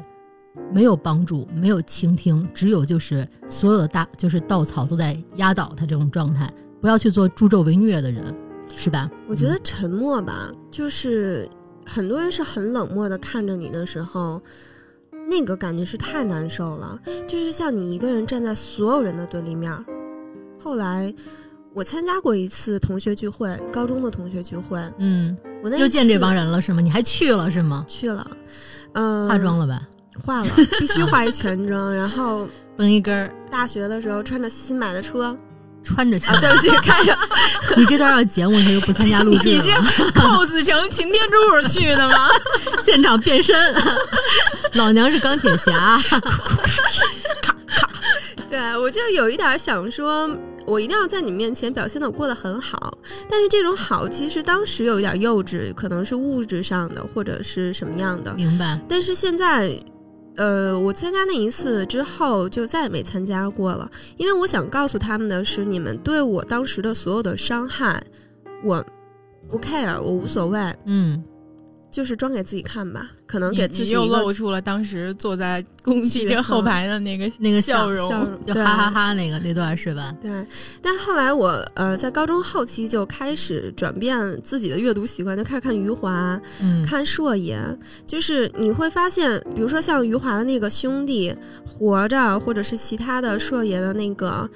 [0.72, 6.51] 没有帮助，没有倾听，只有就是所有的大就是稻草都在压倒他这种状态。
[6.82, 8.24] 不要去做助纣为虐的人，
[8.76, 9.10] 是吧？
[9.28, 11.48] 我觉得沉默吧，就是
[11.86, 14.42] 很多人是很冷漠的看着你的时候，
[15.30, 17.00] 那个感觉是太难受了。
[17.28, 19.72] 就是像你一个人站在所有人的对立面。
[20.60, 21.14] 后来
[21.74, 26.82] 我参加过一次同学聚会，高中的同学聚会，嗯，我那又见这帮人了是吗？
[26.82, 27.86] 你还去了是吗？
[27.88, 28.30] 去了，
[28.94, 29.88] 嗯，化妆了吧？
[30.24, 30.50] 化了，
[30.80, 33.34] 必须化一全妆，然后 绷一根儿。
[33.50, 35.36] 大学的时候穿着新买的车，
[35.84, 37.18] 穿着啊，对不起， 看着
[37.76, 39.54] 你这段要节目，他就不参加录制了。
[39.56, 39.70] 你是
[40.12, 42.30] cos 成擎天柱去的吗？
[42.84, 43.76] 现场变身，
[44.74, 46.00] 老娘是钢铁侠。
[48.50, 50.30] 对，我就有一点想说，
[50.66, 52.98] 我一定要在你面前表现的过得很好，
[53.30, 58.34] 但是这种好其实当时有一点幼稚，可能是物质上的或者是什么样的。
[58.34, 58.78] 明白。
[58.90, 59.74] 但是现在，
[60.36, 68.02] 呃，我参加那一次之后就再也没参加过了，因为我想告诉他们的是，你们对我当时的所有的伤害，
[68.64, 68.84] 我
[69.50, 70.76] 不 care，我无所谓。
[70.86, 71.24] 嗯。
[71.92, 78.10] 就是装给自己看吧，可能给自己又露出了当时坐在公汽车后排的那个那个笑容，
[78.48, 80.16] 就哈哈哈那个那段是吧？
[80.22, 80.32] 对。
[80.82, 86.39] 但后来我呃在高中后期就开始转变自己的阅读习惯，就开始看余华，
[86.88, 87.60] 看硕爷。
[88.08, 91.36] 就是你会发现，比如说像余华的那个兄弟
[91.66, 94.50] 活着，或者是其他的硕爷的那个，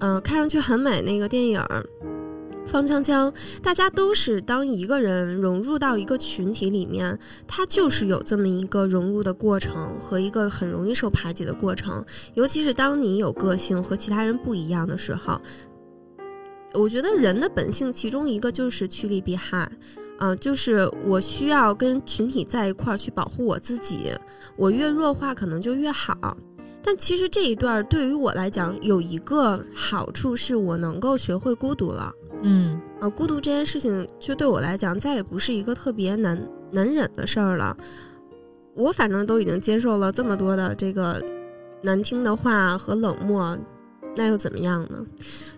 [0.00, 1.62] 嗯，看上去很美那个电影。
[2.70, 7.18] 方锵锵，大家都是当一个人融入到一个群体里面，
[7.48, 12.04] 他就是有这么一个融入的过程和一个很容易受排挤的过程。
[12.34, 15.40] 尤其是当你有个性和其他人不一样的时候，
[16.72, 19.68] 我觉得人的本性其中一个就是趋利避害，
[20.18, 24.12] 啊，就是我需要跟群体在一块儿去保护我自己，
[24.56, 26.36] 我越弱化可能就越好。
[26.82, 32.14] 但其实这一段对于我来讲有一个好处，是我能够学会孤独了。
[32.42, 37.76] 嗯啊，孤独这件事情，就对我来讲，再也不是一个特别难难忍的事儿了。
[38.74, 41.22] 我反正都已经接受了这么多的这个
[41.82, 43.58] 难听的话和冷漠，
[44.16, 45.04] 那又怎么样呢？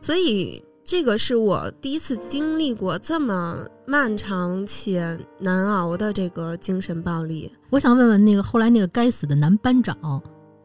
[0.01, 7.53] 所以，这个是我第一次经历过这么漫长且难熬的这个精神暴力。
[7.70, 10.20] 我想问问那个后来那个该死的男班长，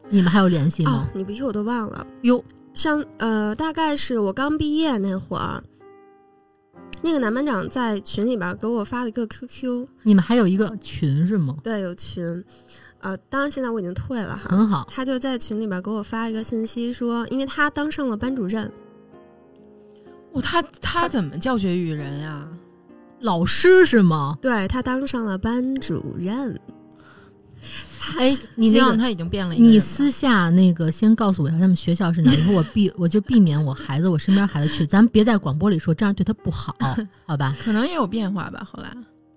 [0.08, 1.08] 你们还有联系吗？
[1.14, 2.06] 你不提我都忘了。
[2.22, 2.42] 哟，
[2.74, 5.62] 上呃，大概是我刚毕业那会儿。
[7.00, 11.56] 那个男班长在群里边给我发了一个 QQ，你们还有一个群是吗？
[11.62, 12.44] 对，有群，
[13.00, 14.48] 呃，当然现在我已经退了哈。
[14.50, 18.70] 很好，他就在群里边给我发一个信息说，因为他当上了班主任。
[20.32, 22.48] 哦，他他怎么教学育人呀？
[23.20, 24.36] 老师是吗？
[24.42, 26.58] 对他当上了班主任。
[28.18, 29.54] 哎，你那个他已经变了。
[29.54, 36.76] 你私下那个先告诉我一下他们学校是哪，以后我避我就避免我孩子我身边孩子去，咱别在广播里说，这样对他不好，
[37.26, 37.56] 好吧？
[37.62, 38.66] 可能也有变化吧。
[38.70, 38.90] 后来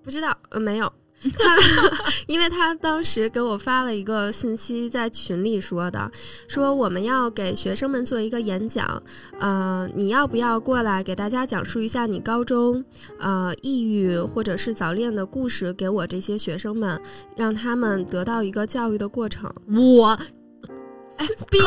[0.03, 0.91] 不知道，呃，没有。
[2.26, 6.11] 因为他当时给我发了一个信息，在群里说的，
[6.47, 9.01] 说我们要给学生们做一个演讲，
[9.39, 12.84] 呃，你要不要过来给大家讲述一下你高中
[13.19, 16.99] 呃抑郁或者是早恋的故事，给我这些学生们，
[17.36, 19.53] 让他们得到一个教育的过程。
[19.67, 20.17] 我
[21.51, 21.59] 逼，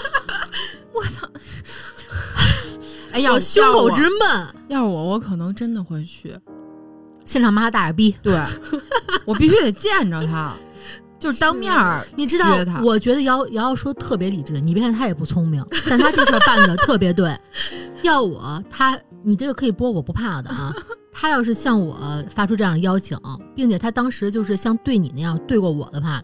[0.92, 1.26] 我操！
[3.12, 6.36] 哎，呀胸口直闷，要是我，我可能真的会去。
[7.24, 8.14] 现场骂他大傻逼。
[8.22, 8.38] 对，
[9.24, 10.54] 我必须得见着他，
[11.18, 12.04] 就是当面儿。
[12.16, 17.36] 你知道，我觉得瑶瑶瑶说特别理智，你别看他也不聪明， 但他这事儿办的特别对。
[18.02, 20.74] 要我他，你这个可以播，我不怕的啊。
[21.16, 21.96] 他要是向我
[22.28, 23.16] 发出这样的邀请，
[23.54, 26.20] 并且他当时就是像对你那样对过我的话，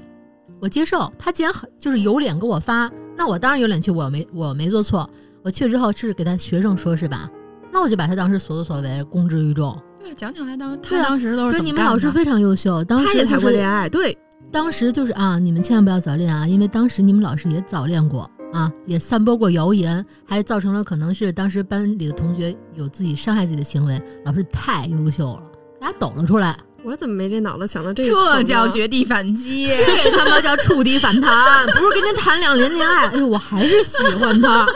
[0.60, 1.10] 我接受。
[1.16, 5.08] 他既然很就是有脸给我发，那我当然有脸去，我没我没做错。
[5.42, 7.30] 我去之后是给他学生说，是吧？
[7.72, 9.80] 那我就把他当时所作所为公之于众。
[10.02, 14.16] 对，讲讲他当他当时都是说怎么干的你们老师非常优秀，当他也时就是谈过恋爱，对，
[14.50, 24.00] 当时就是啊，你们千万不要早恋啊，因为当时你们老师也早恋过啊，也散播过谣言，还造成了可能是当时班里的同学有自己伤害自己的行为。
[24.24, 25.42] 老师太优秀了，
[25.78, 28.08] 给他抖了出来，我怎么没这脑子想到这个？
[28.38, 29.68] 这叫绝地反击。
[29.68, 34.66] 这他妈叫触底反弹，不是跟您谈两年恋爱，哎呦，我还是喜欢他。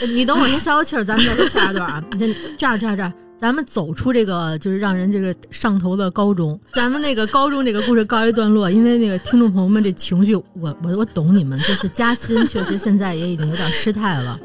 [0.14, 2.02] 你等会儿，您消消气儿，咱们再说下一段啊。
[2.12, 8.70] 你这这样这样这样，咱们走出这个就是让人这个上头的高中，咱们那个高中这个故事告一段落。
[8.70, 10.44] 因为那个听众朋友们这情绪，我
[10.82, 14.38] 我我懂你们，就是嘉欣确实现在也已经有点失态了。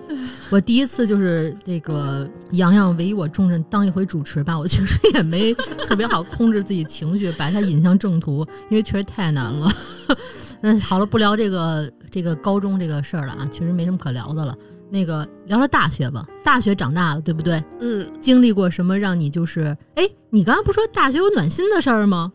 [0.49, 5.53] 我第一次就是这个洋洋委以我重任当一回主持吧，我确实也没
[5.87, 9.71] 特别好控制自己情绪，把它引向正途，因为确实太难了。
[10.59, 14.53] 嗯，好了，不聊这个这个高中这个事儿了啊，确实没什么可聊的了。
[14.91, 17.63] 那个聊聊大学吧，大学长大了，对不对？
[17.79, 22.31] 嗯，经历过什么让你就是，哎，你刚刚不说大学有暖心的事儿吗？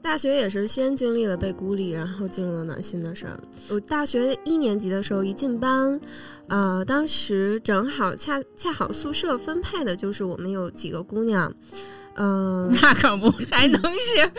[0.00, 3.38] 大学也是先经历了被孤立，然后进入了暖心的事儿。
[3.68, 6.00] 我大学一年级的时候一进班，
[6.46, 11.52] 呃，当时正好恰恰好宿舍分配的就是我们有几个姑娘，
[12.18, 14.30] 嗯、那可不，还能行？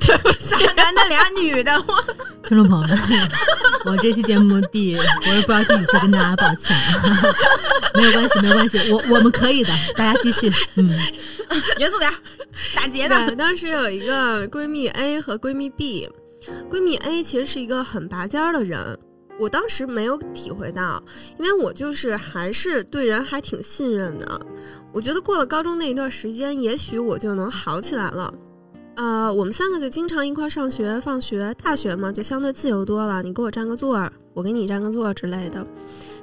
[0.00, 2.04] 对不起，俩男的俩女的，我
[2.48, 2.98] 听众朋友们，
[3.86, 6.76] 我这期节目第我也不知道第几次跟大家抱歉，
[7.94, 10.90] 没有关系，没有关系，我我们可以的，大家继续，嗯，
[11.78, 12.16] 严肃点儿。
[12.74, 16.08] 打劫的，对，当时有一个闺蜜 A 和闺蜜 B，
[16.70, 18.98] 闺蜜 A 其实是一个很拔尖的人，
[19.40, 21.02] 我当时没有体会到，
[21.38, 24.46] 因为我就是还是对人还挺信任的。
[24.92, 28.34] 我觉得过了高中那一段时间，也许我就能好起来了。
[28.96, 31.54] 呃，我们三个就经常一块儿上学、放学。
[31.62, 35.66] 大学嘛，就相对自由多了，你给我占个座儿，我给你占个座儿之类的。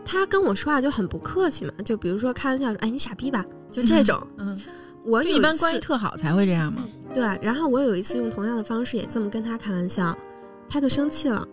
[0.06, 4.22] 他跟我说话就很不客气嘛，就比如说开玩笑说：“哎，你傻逼吧？”就这种。
[4.38, 4.62] 嗯，
[5.04, 6.84] 我一般关系特好才会这样嘛。
[7.16, 10.16] 对，然后我有一次用同样的方式也这么跟他开玩笑，
[10.70, 11.48] 他就生气了。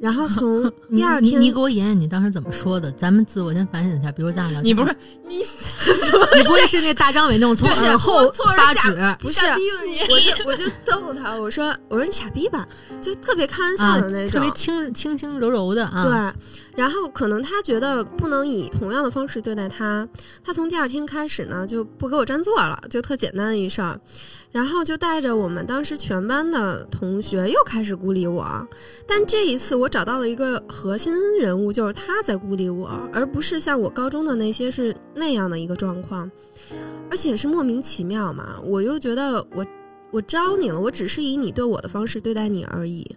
[0.00, 0.62] 然后从
[0.96, 4.96] 第二天，你你给我演演你当时怎么说的，咱们自我先反省一下，比如咱俩聊天，你不是
[5.28, 9.40] 你你不会是那大张伟那种从就是耳后搓着发指，不是？
[10.10, 12.66] 我就我就逗他，我说我说你傻逼吧，
[13.00, 20.08] 就特别开玩笑啊的那，种，特别轻轻轻柔柔的啊，对，然后可能他觉得不能以同样的方式对待他，
[20.42, 24.00] 他从第二天开始呢就不给我占座了，就特简单的一事儿，
[24.52, 28.66] 然后就带着我们当时全班的同学又开始孤立我，
[29.06, 36.30] 但这一次我找到了一个核心人物，就是他在孤立我，而不是像我高中的那些是那样的一个状况，
[37.10, 39.64] 而且是莫名其妙嘛，我又觉得我
[40.10, 43.16] 我招你了，我只是以你对我的方式对待你而已，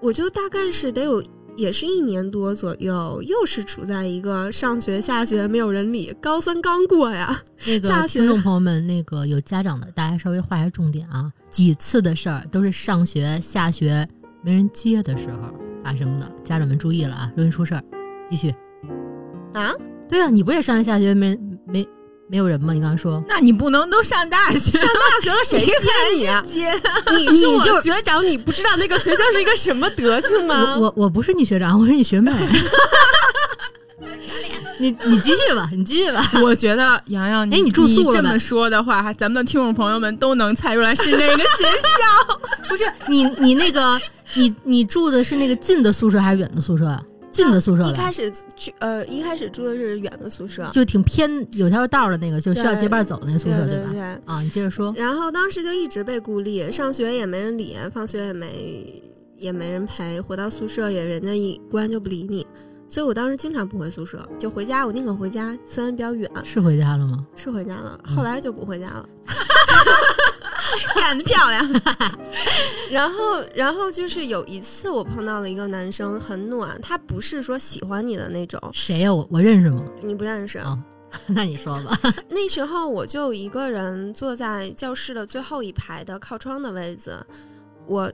[0.00, 1.22] 我就大概是得有。
[1.56, 7.42] 也是一年多左右，又是处在一个上学下学没有人理，高三刚过呀。
[7.66, 11.32] 那个听众朋友们，那个有家长的，大家稍微画一下重点啊。
[11.50, 14.06] 几次的事儿都是上学下学
[14.42, 17.84] 没人接的时候发生的，家长们注意了啊，容易出事儿。
[18.28, 18.54] 继续
[19.52, 19.72] 啊，
[20.08, 21.36] 对啊，你不也上学下学没
[21.66, 21.86] 没
[22.30, 22.72] 没有人吗？
[22.72, 25.72] 你刚刚说那你不能都上大学，上大学了谁接
[26.16, 26.40] 你啊？
[26.46, 26.72] 接
[27.12, 30.76] 你是我学长，你不知道那个学校是一个什么德行吗？
[30.78, 32.32] 我我我不是你学长，我是你学妹。
[34.78, 36.24] 你你继续吧，你继续吧。
[36.40, 42.40] 我觉得洋洋，哎你住宿了么说的话，咱们的听众朋友们都能猜出来是哪个学校。
[42.68, 44.00] 不是你你那个
[44.34, 47.02] 你你住的是那个近的宿舍还是远的宿舍啊？
[47.42, 47.90] 近的宿舍了。
[47.90, 53.66] 一开始去呃，一开始住的是远的宿舍，就挺偏，有条道的那个，就需要结伴走的那个宿舍，吧？
[53.66, 54.00] 对吧对。
[54.02, 54.92] 啊，你接着说。
[54.96, 59.02] 然后当时就一直被孤立，上学也没人理，放学也没
[59.36, 62.46] 也没人陪，回到宿舍也人家一关就不理你，
[62.88, 67.26] 所以我当时经常不回宿舍，就回家，我宁可回家，虽然比较远，是回家了吗？
[67.36, 69.08] 是回家了，嗯后来就不回家了。
[70.96, 71.66] 干得漂亮。
[72.90, 79.84] 然后，然后就是有一次我碰到了一个男生，很暖，他不是说喜欢你的那种，谁呀、我我认识吗？
[80.02, 80.58] 你不认识。
[80.58, 80.78] 哦
[81.26, 81.98] 那你说吧。
[82.28, 87.18] 那时候我就一个人坐在教室的最后一排的靠窗的位置，
[87.86, 88.08] 我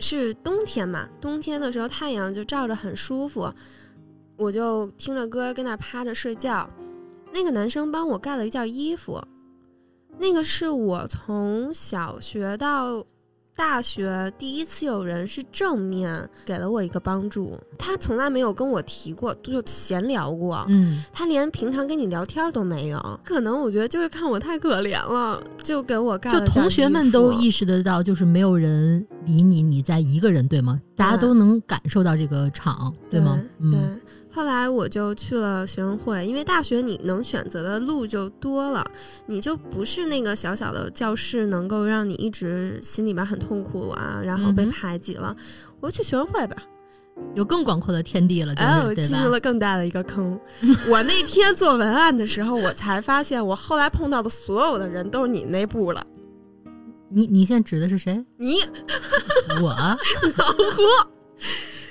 [0.00, 3.48] 是冬天嘛，冬天的时候太阳就照着很舒服，
[4.36, 6.68] 我就听着歌跟那趴着睡觉。
[7.32, 9.22] 那个男生帮我盖了一件衣服，
[10.20, 13.02] 那个是我从小学到
[13.56, 20.64] 大学第一次有人是正面给了我一个帮助，他从来没有跟我提过，就闲聊过。
[20.68, 30.80] 嗯，他连平常跟你聊天都没有，可能我觉得就是看我太可怜了，就给我盖就同学们都意识得到，就是没有人理你，你在一个人，对吗？
[30.96, 33.40] 大家都能感受到这个场，对吗？
[33.58, 33.70] 对。
[33.70, 34.00] 对嗯，
[34.32, 38.88] 后来我就去了学生会，因为大学你能选择的路就多了，
[39.26, 45.36] 你就不是那个小小的教室能够让你一直心里边很痛苦啊，然后被排挤了。
[45.80, 46.56] 我就去学生会吧，
[47.34, 49.30] 有更广阔的天地了，就哎，进入？
[49.30, 50.38] 了更大的一个坑。
[50.88, 56.06] 我那天做文案的时候，我才发现，我后来碰到的所有的人都是你那部了。
[57.12, 58.24] 你你现在指的是谁？
[58.36, 58.58] 你
[59.60, 60.82] 我 老胡，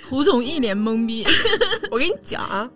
[0.09, 1.25] 胡总一脸懵逼，
[1.91, 2.69] 我跟你讲啊，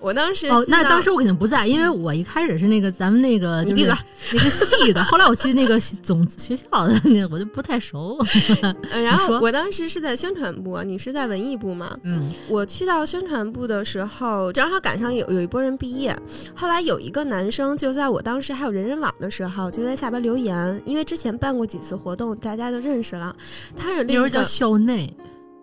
[0.00, 3.94] 我当时哦，那当时我肯定不在，因为我一开始是那个咱们那个就是你闭嘴
[4.32, 8.16] 那个系的， 后来我去那个总学校的那，我就不太熟。
[8.92, 11.98] 呃，然后我当时是在宣传部，你是在文艺部吗？
[12.04, 16.16] 嗯我去到宣传部的时候，正好赶上有有一波人毕业。
[16.54, 23.34] 后来有一个男生就在我当时还有人人网的时候，就在下边留言，因为之前办过几次活动，大家都认识了。
[23.76, 25.12] 他有那时候叫另一个校内，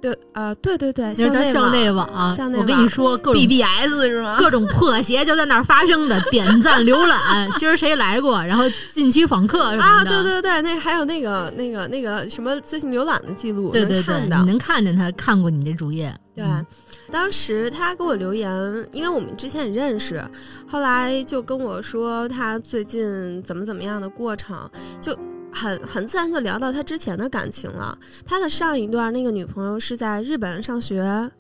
[0.05, 2.35] 对呃对对对，那时候叫校网内网。
[2.35, 4.35] 校内我跟你说，各种 BBS 是吗？
[4.37, 16.13] 各种破鞋就在那儿发生的，点赞、浏览， 今儿谁来过，然后近期访客什么的啊，对对对，那还有那个那个那个什么最近浏览的记录，对对对，你能看见他看过你的主页。
[16.35, 16.65] 对，嗯
[17.11, 18.51] 当时他给我留言，
[18.91, 20.21] 因为我们之前也认识，
[20.67, 25.15] 后来就跟我说他最近怎么怎么样的过程，就
[25.55, 27.97] 很很自然就聊到他之前的感情了。
[28.25, 31.31] 他的上一段那个女朋友是在日本上学，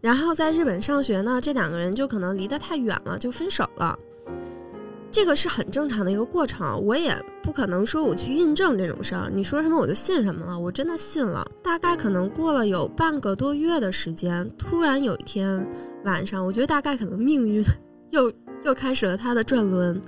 [0.00, 3.96] 然后在日本上学呢，这两个人就可能离得太远了，就分手了。
[5.12, 11.46] 这个是很正常的一个过程，我也不可能说我去印证这种事儿，你说什么我就信什么了，我真的信了。
[11.62, 15.68] 大概可能过了有半个多月的时间，突然有一天
[16.04, 17.62] 晚上，我觉得大概可能命运
[18.08, 18.32] 又
[18.64, 20.00] 又开始了他的转轮。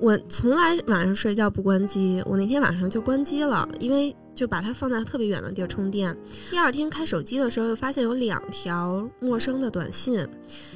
[0.00, 6.16] 我从来晚上睡觉不关机，我那天晚上就关机了，因为就把它放在特别远的地儿充电。
[6.50, 10.26] 第二天开手机的时候，又发现有两条陌生的短信，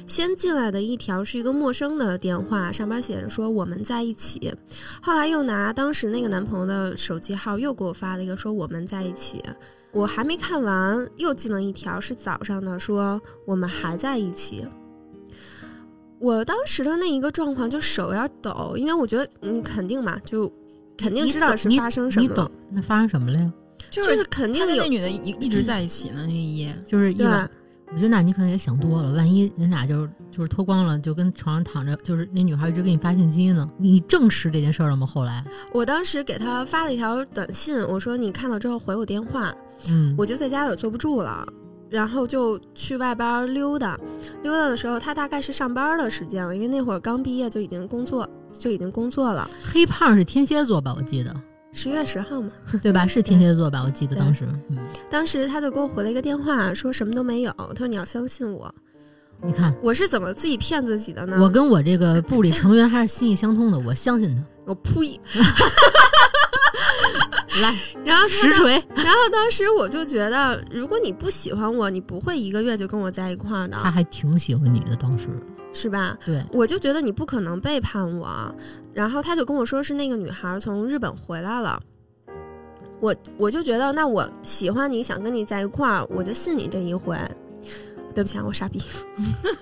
[0.05, 4.53] 先进来的一条是一个陌生的电话，上面写着说我们在一起。
[5.01, 9.41] 后来又拿当时那个男朋友的手机号又给我发了一个说我们在一起。
[9.91, 14.63] 我还没看完，又进了一条是早上的，说我们还在一起。
[16.19, 20.51] 我当时的那一个状况就手有点抖，因为我觉得你肯定嘛，就
[20.97, 23.51] 肯定知道是发生什么了你懂，那发生什么了呀？
[23.91, 26.75] 就就是肯定那女的一一直在一起呢，那一夜。
[26.85, 27.49] 就是一对晚，
[27.91, 35.05] 我觉得那你可能也想多了，万一人俩就是就是脱光了，就跟床上躺着，就是那女孩一直给你发信息呢，你证实这件事儿了吗？
[35.05, 39.55] 后来，我当时给他发了一条短信，我说你看到之后回我电话，
[39.87, 41.47] 嗯，我就在家也坐不住了，
[41.89, 43.99] 然后就去外边溜达。
[44.43, 49.49] 溜达的时候，他大概是上班的时间了，因为那会儿刚毕业就已经工作，就已经工作了。
[49.63, 50.93] 黑胖是天蝎座吧？
[50.97, 51.33] 我记得，
[51.73, 52.49] 十月十号嘛，
[52.81, 53.05] 对吧？
[53.07, 53.81] 是天蝎座吧？
[53.85, 54.77] 我记得 当时，嗯，
[55.09, 57.51] 当时他就给我回了一个电话，说什么都没有。
[57.57, 58.73] 他说你要相信我。
[59.43, 59.75] 你看。
[59.81, 61.37] 我是怎么自己骗自己的呢？
[61.41, 64.41] 我跟我这个部里成员还是心意相通的，我相信他。
[64.65, 65.19] 我呸！
[67.61, 75.27] 来，然后实锤， 然后当时我就觉得，如果你不喜欢我，你不会一个月就跟我在一块儿的，他还挺喜欢你的，当时。
[75.73, 76.17] 是吧？
[76.25, 78.55] 对，我就觉得你不可能背叛我。
[78.93, 81.77] 然后他就跟我说是那个女孩从日本回来了。
[83.01, 87.17] 我我就觉得，那我喜欢你，想跟你在一块儿，我就信你这一回。
[88.13, 88.81] 对不起啊，我傻逼。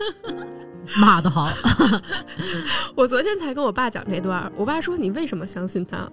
[1.02, 1.50] 骂的好。
[2.94, 6.08] 我昨天才跟我爸讲这段，我爸说你为什么相信他？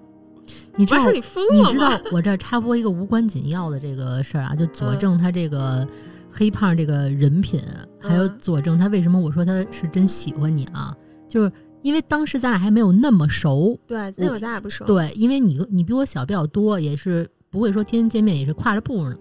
[0.76, 1.78] 你知道你知？
[1.78, 5.86] 道我这儿插播一个无关紧要的这个事儿啊，就佐嗯证他这个
[6.30, 7.60] 黑胖这个人品，
[7.98, 10.94] 还有嗯佐证他为什么我说他是真喜欢你啊，
[11.28, 11.52] 就是
[11.82, 14.84] 因为当时咱俩还没有那么熟，对，那会儿咱俩不熟。
[14.84, 19.16] 对，因为你你比我小比较多，也是不会说天天见面，也是跨着步呢。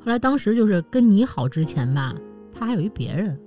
[0.00, 2.14] 后来当时就是跟你好之前吧，
[2.52, 3.38] 他还有一别人，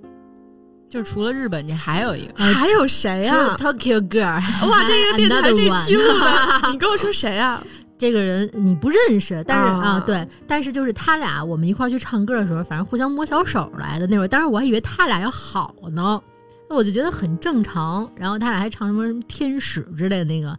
[0.92, 2.44] 就除了日本，你还有一个。
[2.44, 5.54] 还有谁是呀、Tokyo Girl，哇，这个电台 这
[5.86, 7.64] 期录的， 你跟我说谁啊？
[7.96, 9.80] 这个人你不认识，但是啊。
[9.80, 16.20] 啊对，但是就是他俩我们一块儿去唱歌的时候，反正互相摸小手来的那会儿，当时我还以为他俩要好呢，
[16.68, 18.06] 那我就觉得很正常。
[18.14, 20.54] 然后他俩还唱什么什么天使之类的那个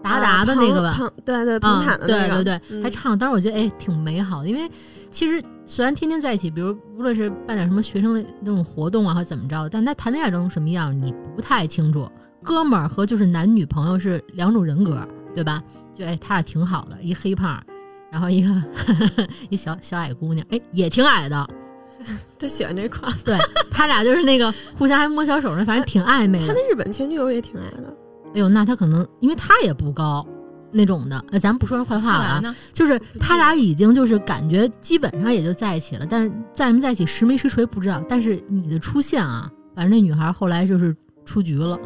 [0.00, 2.82] 达达的那个吧，对对，彭啊坦的那个，对对对，嗯。
[2.84, 4.70] 还唱，当时我觉得哎挺美好的，因为
[5.10, 12.08] 其实虽然天天在一起，比如无论是办点什么学生的那种活动啊，或怎么着，但他谈恋爱中什么样你不太清楚。
[12.42, 15.62] 哥们儿和就是男女朋友是两种人格，对吧？
[15.94, 17.62] 就哎，他俩挺好的，一黑胖，
[18.10, 18.62] 然后一个
[19.48, 21.48] 一小小矮姑娘，哎，也挺矮的。
[22.36, 23.12] 他喜欢这款。
[23.24, 23.38] 对
[23.70, 26.68] 他俩就是那个互相还摸小手呢，反正挺暧昧的他那。
[26.68, 27.96] 日本前女友也挺矮的，
[28.34, 30.26] 哎呦，那他可能因为他也不高
[30.72, 32.56] 那种的，呃，咱不说人坏话了啊？
[32.72, 38.02] 就是他俩已经就是感觉基本上也就在一起了，但是在没在一起实没实锤不知道。
[38.08, 41.78] 但是你的出现啊，反正那女孩后来就是出局了。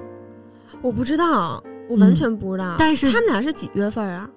[0.82, 2.76] 我不知道，我完全不知道。
[2.78, 4.28] 但是他们俩是几月份啊？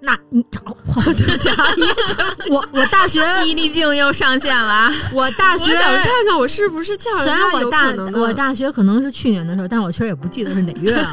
[0.00, 1.82] 那你，我 对不起啊，你
[2.52, 11.10] 我我大学毅力镜又上线了啊，我大学我想看看我是不是叫虽然我大我大学可能是去年的时候，但是我确实也不记得是哪月了。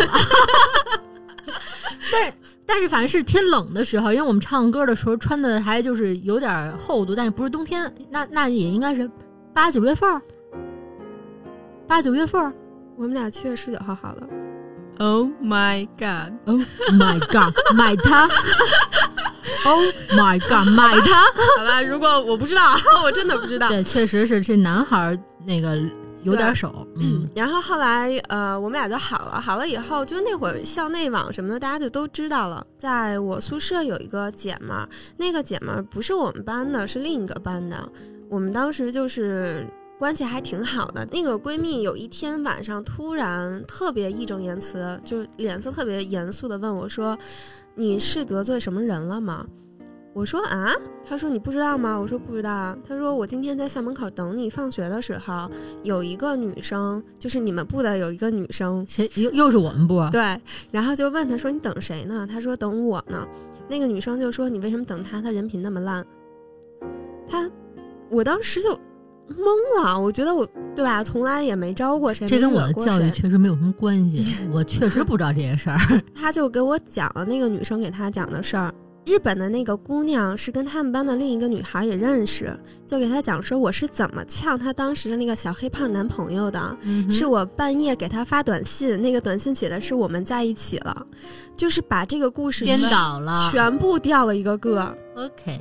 [2.12, 2.34] 但 是
[2.74, 9.12] 但是反正是天冷的时候，因为我们唱歌的时候穿的还就是有点厚度，但是不是冬天，那那也应该是
[9.54, 10.22] 八九月份儿，
[11.86, 12.54] 八九月份儿。
[12.96, 14.24] 我们俩七月十九号好了。
[15.00, 16.62] Oh my god！Oh
[16.94, 18.30] my god，买它！
[19.66, 21.26] Oh my god，买它！
[21.58, 22.62] 好吧，如果我不知道，
[23.04, 23.68] 我真的不知道。
[23.68, 25.78] 对，确实是这男孩儿那个
[26.24, 29.42] 有点手，嗯，然后后来呃，我们俩就好了。
[29.42, 32.66] 好了以后，就那会儿校内网什么的，大家就都知道了。
[32.78, 37.90] 在我宿舍有一个姐们儿，那个姐们儿不是我们班的，是另一个班的。
[38.30, 39.66] 我们当时就是
[40.00, 41.06] 关系还挺好的。
[41.12, 47.18] 那个闺蜜有一天晚上突然特别义正言辞，就脸色特别严肃的问我说
[47.76, 49.46] ：“你是得罪什么人了吗？”
[50.14, 50.74] 我说啊，
[51.08, 51.98] 他说你不知道吗？
[51.98, 52.78] 我说不知道啊。
[52.86, 55.50] 他说我今天在校门口等你放学的时候，
[55.84, 60.06] 有一个女生，就是你们部的有一个女生，谁又又是我们部？
[60.12, 60.38] 对，
[60.70, 62.28] 然后就问他说你等谁呢？
[62.30, 63.26] 他说等我呢。
[63.70, 65.22] 那个女生就说你为什么等他？
[65.22, 66.06] 他人品那么烂。
[67.26, 67.50] 他，
[68.10, 68.70] 我当时就
[69.30, 70.46] 懵了，我觉得我
[70.76, 75.80] 对吧，从来也没招过谁，这跟我的教育确实没有什么关系， 我确实不知道这些事儿。
[76.14, 78.74] 他就给我讲了那个女生给他讲的事儿。
[79.04, 86.78] 日本的那个姑娘是跟他们班的另一个女孩也认识，就给她讲说我是怎么呛她当时的那个小黑胖男朋友的。
[86.82, 91.06] 嗯是我半夜给她发短信，那个短信写的是我们在一起了，
[91.58, 93.50] 就是把这个故事颠全倒了。
[93.52, 95.60] 全部掉了一个个，OK，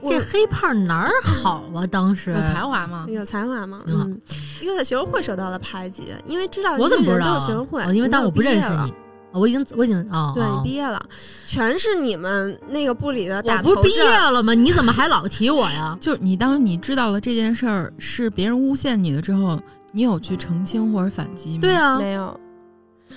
[0.00, 1.84] 我这黑胖哪儿好啊？
[1.86, 3.04] 当时有才华吗？
[3.08, 3.82] 有才华吗？
[3.86, 4.18] 嗯，
[4.62, 8.94] 又在学生会受到了排挤，因为知道我怎么不知道学生会，哦因为当我不认识你
[9.38, 11.00] 我已经我已经哦，对哦毕业了，
[11.46, 14.04] 全是你们那个部里的我打不是毕业。
[14.04, 14.54] 了吗？
[14.54, 15.96] 你怎么还老提我呀？
[16.00, 19.60] 就是你当你知道了这件事儿是别人诬陷你的之后，
[19.92, 21.60] 你有去澄清或者反击吗？
[21.60, 22.40] 对，啊，没有，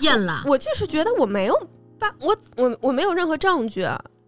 [0.02, 0.44] 厌了。
[0.46, 1.56] 我就是觉得我没有
[1.98, 3.86] 办我我我没有任何证据，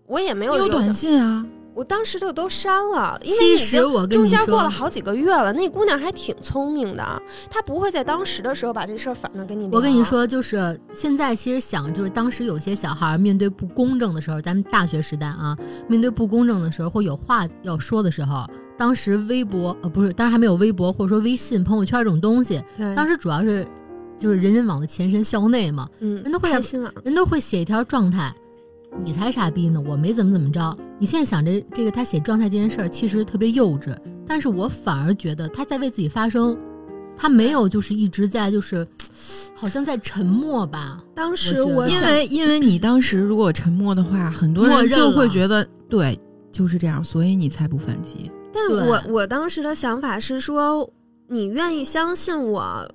[0.08, 1.46] 我也没有有短信啊，
[1.82, 5.52] 我当时就都删了，因为你中间过了，好几个月了。
[5.54, 9.68] 那姑娘还挺聪明的，她不会在当时的时候把这事儿反着跟你。
[9.72, 15.58] 我跟你，说，就是现在其实想，就是当时有些小孩儿面对不公正的时候，咱们大学时代啊，
[15.88, 18.46] 面对不公正的时候或有话要说的时候，
[18.78, 23.68] 当时微博呃不是，当时还没有微博或者说微信朋友圈这种东西，对，当时主要是
[24.20, 28.32] 就是人人网的前身校内嘛，嗯，人都会开心网，人都会写一条状态，
[29.00, 30.78] 你才傻逼呢，我没怎么怎么着。
[31.00, 33.96] 你现在想这这个他写状态这件事儿，其实特别幼稚，
[34.28, 36.58] 但是我反而觉得他在为自己发声，
[37.18, 38.88] 他没有就是一直在就是，
[39.56, 41.02] 好像在沉默吧。
[41.16, 46.18] 当时我因为 因为你当时如果沉默的话，很多人就会觉得对
[46.52, 48.30] 就是这样，所以你才不反击。
[48.54, 50.88] 但我我当时的想法是说，
[51.28, 52.88] 你愿意相信我，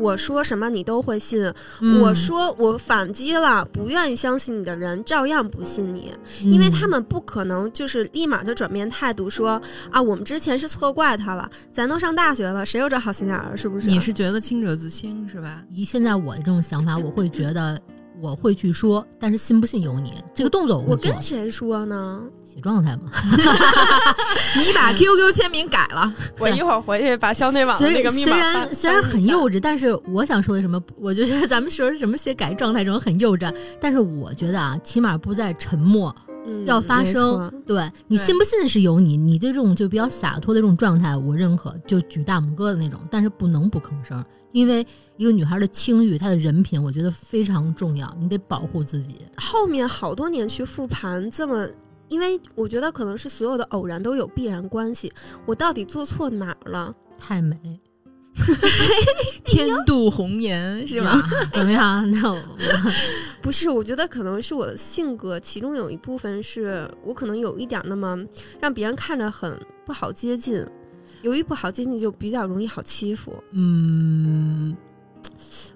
[0.00, 1.40] 我说什么你都会信。
[1.80, 13.56] 嗯我说我反击了，不愿意相信你的人照样不信你，因为他嗯们不可能就是立马就转变态度说啊，我们之前是错怪他了，咱都上大学了，谁有这好心眼儿？
[13.56, 13.86] 是不是？
[13.86, 15.62] 你是觉得清者自清是吧？
[15.68, 17.80] 以现在我的这种想法，我会觉得
[18.20, 20.14] 我会去说，但是信不信由你。
[20.34, 22.22] 这个动作我我跟谁说呢？
[22.60, 23.10] 写状态嘛。
[24.60, 36.14] 你把 QQ 签名改了，我一会儿回去把校内网那个密虽码虽然虽然很幼稚，但是我想说的什么，我就觉得咱们说什么写改状态这种很幼稚，但是我觉得啊，起码不再沉默，
[36.46, 37.52] 嗯要发声错。
[37.66, 44.22] 对你信不信是由你，你这种就比较洒脱的这种状态，我认可，就举大拇哥的那种，但是不能不吭声，
[44.52, 49.20] 因为一个女孩的清誉，她的人品，我觉得非常重要，你得保护自己。
[49.36, 51.66] 后面好多年去复盘，这么
[52.10, 55.10] 因为我觉得可能是所有的偶然都有必然关系。
[55.46, 56.94] 我到底做错哪儿了？
[57.16, 57.56] 太美
[59.44, 61.20] 天妒红颜是吗？
[61.52, 62.08] 怎么样？
[62.12, 62.40] 那我
[63.42, 68.18] 不是，我觉得可能是我的性格，其中有一部分是我可能有一点那么
[68.60, 70.64] 让别人看着很不好接近，
[71.22, 73.34] 由于不好接近就比较容易好欺负。
[73.50, 74.74] 嗯，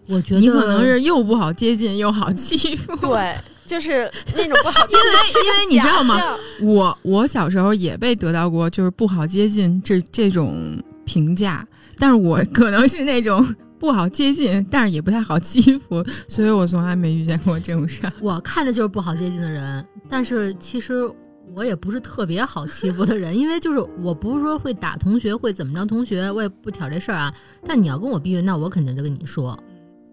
[0.08, 2.96] 我觉得你可能是又不好接近又好欺负。
[2.96, 3.36] 对，
[3.66, 6.20] 就是那种不好接因为因为你知道吗？
[6.60, 11.66] 我我小时候也被得到过就是不好接近这这种评价，
[11.98, 13.44] 但是我可能是那种
[13.78, 18.12] 不好接近，但是也不太好欺负，所以我从来没遇见过这种事儿。
[18.20, 21.10] 我看着就是不好接近的人，但是其实
[21.54, 27.34] 我也不是特别好欺负的人，因为就是我不是说会打同学，会怎么着同学，我也不挑这事儿啊。
[27.64, 29.56] 但你要跟我逼问，那我肯定就跟你说，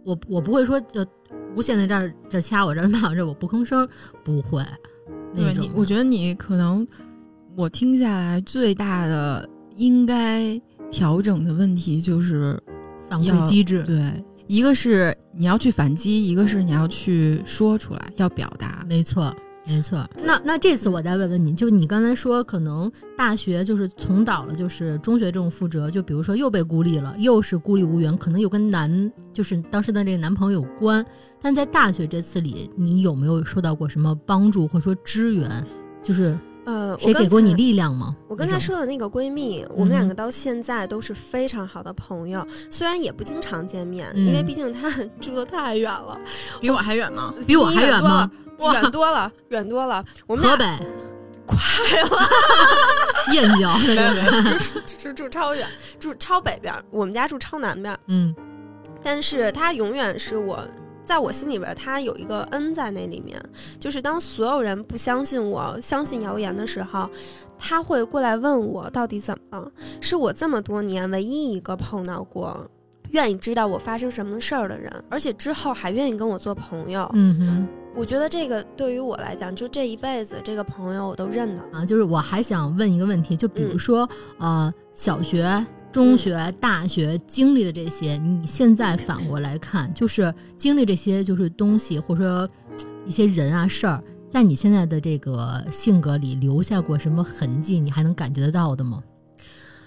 [0.03, 1.05] 我我不会说就
[1.55, 3.87] 无限的这儿这儿掐我这儿骂我这儿我不吭声，
[4.23, 4.63] 不会。
[5.33, 6.85] 对你，我觉得你可能
[7.55, 10.59] 我听下来最大的应该
[10.89, 12.61] 调整的问题就是
[13.09, 14.11] 反馈机制，对，
[14.47, 18.85] 一个是你要去反击，一个是你要去说出来，要表达。
[18.89, 19.33] 没错，
[19.65, 20.05] 没错。
[20.25, 31.05] 那那这次我再问问你，就你刚才说，可能大学就是重蹈了，就是中学这种覆辙，就比如说又被孤立了，又是孤立无援，可能又跟男就是当时的这个男朋友有关。
[31.41, 35.49] 但在大学这次里，你有没有受到过什么帮助或者说支援？
[36.03, 38.15] 就是呃，谁给过你力量吗？
[38.27, 44.89] 我刚才说的那个闺蜜，我们两个到现在都是非常好的朋友，虽然也不经常见面，嗯因为毕竟她
[45.19, 46.19] 住的太远了，
[46.61, 47.33] 比我还远吗？
[47.47, 48.29] 比我还远吗？
[48.73, 50.05] 远多了，远多了。
[50.27, 50.63] 我们河北、
[51.47, 51.57] 快
[52.03, 55.67] 了，燕郊，没有没有，对住住住住超远，
[55.99, 57.99] 住超北边儿，我们家住超南边儿。
[58.07, 58.35] 嗯
[59.03, 60.63] 但是她永远是我，
[61.11, 63.37] 在我心里边他，有一个恩在那里面。
[63.77, 67.09] 就是当所有人不相信我、相信谣言的时候，
[67.59, 69.69] 他会过来问我到底怎么了。
[69.99, 72.65] 是我这么多年唯一一个碰到过
[73.09, 77.11] 愿意知道我发生什么事儿的人，而且之后还愿意跟我做朋友。
[77.13, 77.67] 嗯哼。
[77.93, 81.61] 我觉得这个对于我来讲，就这一辈子这个朋友我都认的。
[81.73, 85.43] 啊，就是我还想问一个问题，就比如嗯说，呃，小学、
[85.91, 92.49] 中学、大学经历的这些，你现在反过来看，就是经历这些就是东西，或者说
[93.05, 97.79] 一些人啊事儿，在你现在的这个性格里留下过什么痕迹？
[97.79, 99.03] 你还能感觉得到的吗？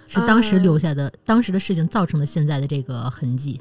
[0.06, 3.60] 是当时呃留下的，当时的事情造成的现在的这个痕迹。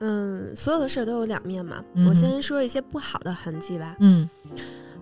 [0.00, 1.82] 嗯，所有的事儿都有两面嘛。
[1.94, 3.96] 嗯我先说一些不好的痕迹吧。
[4.00, 4.28] 嗯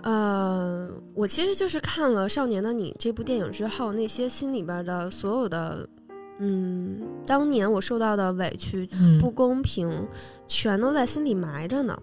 [0.03, 5.89] 呃，我其实就是看了《少年的你》这部电影之后，那些心里边的所有的，
[6.39, 10.07] 嗯，当年我受到的委屈、嗯，不公平，
[10.47, 11.99] 全都在心里埋着呢。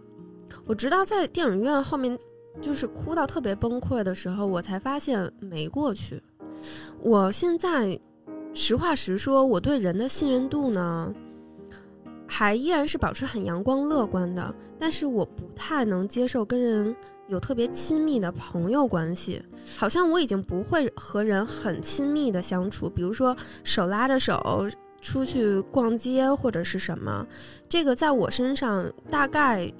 [0.65, 2.17] 我直到在电影院后面，
[2.61, 6.21] 就是哭到特别崩溃的时候，我才发现没过去。
[7.01, 7.99] 我现在
[8.53, 11.13] 实话实说，我对人的信任度呢，
[12.25, 16.95] 还依然是保持很阳光乐观的，但是我不太能接受跟人
[17.27, 19.41] 有特别亲密的朋友关系，
[19.77, 24.67] 好像我已经不会和人很亲密的相处，比如说手拉着手
[25.01, 27.25] 出去逛街或者是什么，
[27.69, 29.71] 这个在我身上大概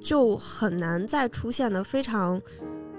[0.00, 2.40] 就很难再出现的非常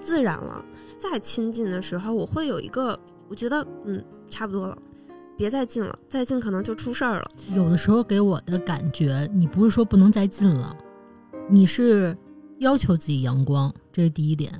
[0.00, 0.64] 自然了。
[0.98, 2.98] 再亲近的时候，我会有一个，
[3.28, 4.76] 我觉得嗯差不多了，
[5.36, 7.30] 别再近了，再近可能就出事儿了。
[7.54, 10.76] 有的时候给我的感觉，你不是说不能再近了，
[11.48, 12.16] 你是
[12.60, 14.52] 要求自己阳光，这是第一点。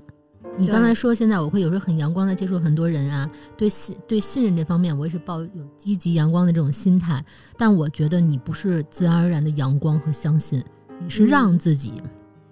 [0.58, 7.24] 你刚才说现在我会有时候很阳光的接触很多人啊，对信对信任这方面我也是抱有积极阳光的这种心态，
[7.56, 10.62] 但我觉得你不是自然而然的阳光和相信，
[11.02, 12.02] 你是嗯让自己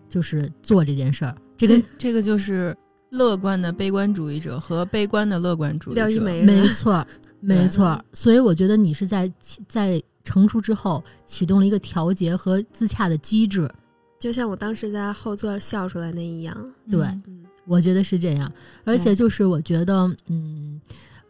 [0.09, 2.77] 就是做这件事儿，这个这这个就是
[3.11, 6.21] 乐观的悲观主义者和悲观的乐观主义者。
[6.45, 7.07] 没错儿，
[7.41, 8.05] 没错 儿。
[8.13, 9.31] 所以我觉得你是在
[9.67, 13.69] 在成熟之后启动了一个调节和自洽的机制，
[14.19, 16.73] 就像我当时在后座笑出来那一样。
[16.91, 17.07] 对
[17.65, 18.53] 我觉得是这样。
[18.85, 20.81] 而且就是我觉得，嗯，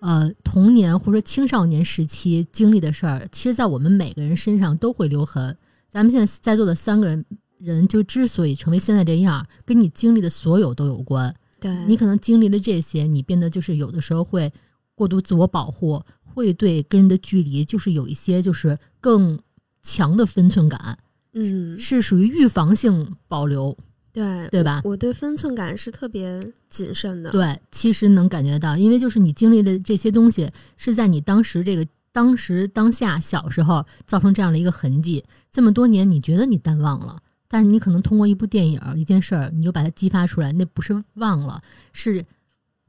[0.01, 5.57] 呃，童年或者说青少年时期经历的事儿，其实在我们每个人身上都会留痕。
[5.91, 7.25] 咱们现在在座的三个人。
[7.59, 11.35] 人就之所以成为现在这样，跟你经历的所有都有关。
[11.59, 14.53] 对你可能经历了这些，你变得就是有的时候会
[14.95, 19.37] 过度自我保护，会对跟人的距离就是有一些就是更
[19.83, 20.97] 强的分寸感，
[21.33, 23.77] 嗯是属于预防性保留，
[24.13, 24.81] 对对吧？
[24.85, 27.31] 我对分寸感是特别谨慎的。
[27.31, 37.23] 对，其实能感觉到，因为就是你经历的这些东西，是在你当时这个当时当下小时候造成这样的一个痕迹，这么多年你觉得你淡忘了。
[37.51, 41.63] 但是你可能通过一部电影、一件事儿，你又把它激发出来，那不是忘了，
[41.95, 42.27] 是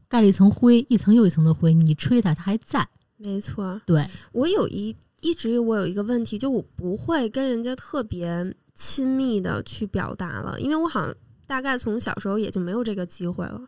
[0.09, 2.85] 盖了一层灰，一层又一层的灰，你吹它，它还在。
[3.15, 3.79] 没错。
[3.85, 11.13] 对，我有一一直我有一个问题，就我不会跟人家特别亲密的去表达了，因为我好像
[11.45, 13.61] 大概从小时候也就没有这个机会了。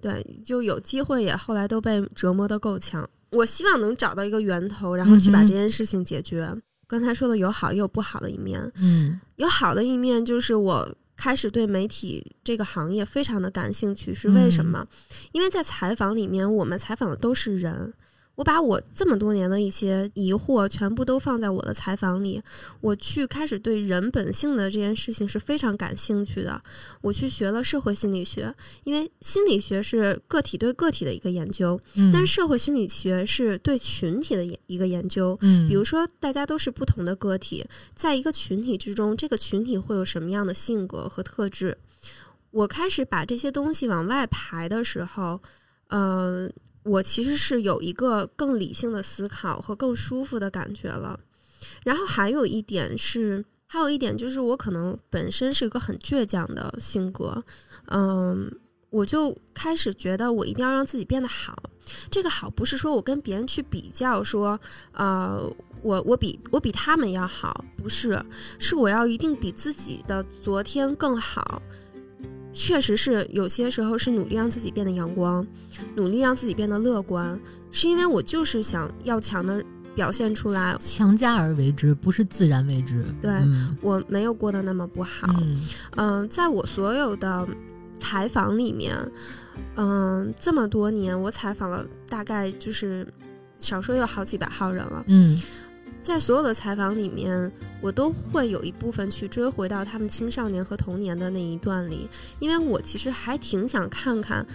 [0.00, 3.08] 对，就有机会也后来都被折磨的够呛。
[3.30, 6.54] 我希望能找到一个源头，然后去把这件事情解决。
[6.86, 14.86] 刚才说的有好也有不好的一面，嗯有好的一面就是我开始对媒体这个行业非常的感兴趣，是为什么？
[15.32, 17.92] 因为在采访里面，我们采访的都是人。
[18.36, 22.40] 我把我这么多年的一些疑惑全部都放在我的采访里，
[22.80, 26.62] 我去开始对人本性的这件事情是非常感兴趣的。
[27.00, 28.54] 我去学了社会心理学，
[28.84, 35.36] 因为心理学是个体对个体的一个研究，嗯，但社会心理学是对群体的一个研究。
[35.40, 41.78] 嗯，比如说，大家都是不同的个体，在一个群体之中，这个群体会有什么样的性格和特质？
[42.50, 45.40] 我开始把这些东西往外排的时候，
[45.88, 46.48] 呃，
[46.86, 51.18] 我其实是有一个更理性的思考和更舒服的感觉了。
[51.84, 57.42] 然后还有一点是，还有一点就是，我可能本身是一个很倔强的性格，
[57.88, 58.50] 嗯，
[58.90, 61.54] 我就开始觉得我一定要让自己变得好。
[62.10, 64.58] 这个好不是说我跟别人去比较，说，
[64.92, 65.40] 呃，
[65.82, 68.20] 我我比我比他们要好，不是，
[68.58, 71.62] 是我要一定比自己的昨天更好。
[72.58, 75.46] 确实是有些时候是努力让自己变得阳光，
[75.94, 77.38] 努力让自己变得乐观，
[77.70, 79.62] 是因为我就是想要强的
[79.94, 83.04] 表现出来，强加而为之，不是自然为之。
[83.20, 85.28] 对嗯我没有过得那么不好。
[85.38, 85.66] 嗯
[85.96, 87.46] 嗯、在我所有的
[87.98, 88.96] 采访里面，
[89.76, 93.06] 嗯、这么多年我采访了大概就是
[93.58, 95.04] 少说有好几百号人了。
[95.08, 95.38] 嗯
[96.06, 97.50] 在所有的采访里面，
[97.80, 102.08] 我都会有一部分去追回到他们青少年和童年的那一段里，
[102.38, 104.46] 因为我其实还挺想看看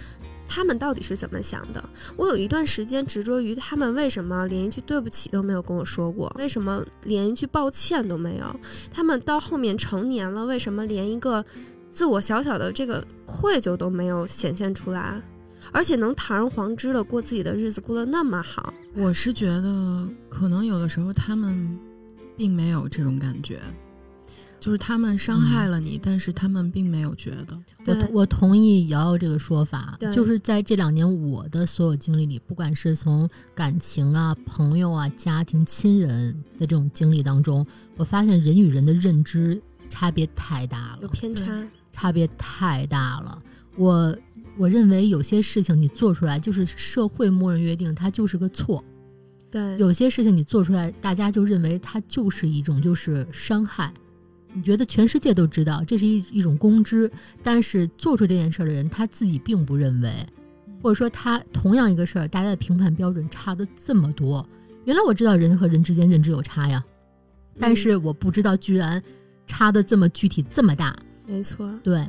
[0.48, 1.84] 他们到底是怎么想的。
[2.16, 8.46] 我有一段时间执着于他们为什么连一句对不起都没有跟我说过，为什么连一句抱歉都没有？
[8.90, 11.44] 他们到后面成年了，为什么连一个
[11.90, 15.20] 自我小小的这个愧疚都没有显现出来？
[15.72, 21.78] 而且能堂而皇之的过自己的日子，过得那么好，我是觉得，可能有的时候他们
[22.36, 23.60] 并没有这种感觉，
[24.60, 27.58] 就是他们伤害了你，但是他们并没有觉得。
[27.86, 37.66] 我我同意瑶瑶这个说法，就是在这两年我的所有经历里，不管是从感情啊、朋友啊、家庭、亲人的这种经历当中，
[37.96, 41.66] 我发现人与人的认知差别太大了，有偏差。
[41.90, 43.38] 差别太大了。
[43.76, 44.16] 我
[44.58, 48.82] 我认为有些事情你做出来，就是社会默认约定它就是个错；
[49.50, 53.92] 对，有些事情你做出来，大家就认为它就是一种就是伤害。
[54.54, 57.10] 你觉得全世界都知道这是一一种公知，
[57.42, 60.12] 但是做出这件事儿的人他自己并不认为，
[60.82, 64.46] 或者说他同样一个事儿，大家的评判标准差的这么多。
[64.84, 66.84] 原来我知道人和人之间认知有差呀，
[67.58, 69.02] 但是我不知道居然
[69.46, 70.94] 差的这么具体这么大。
[71.26, 72.06] 没错，对，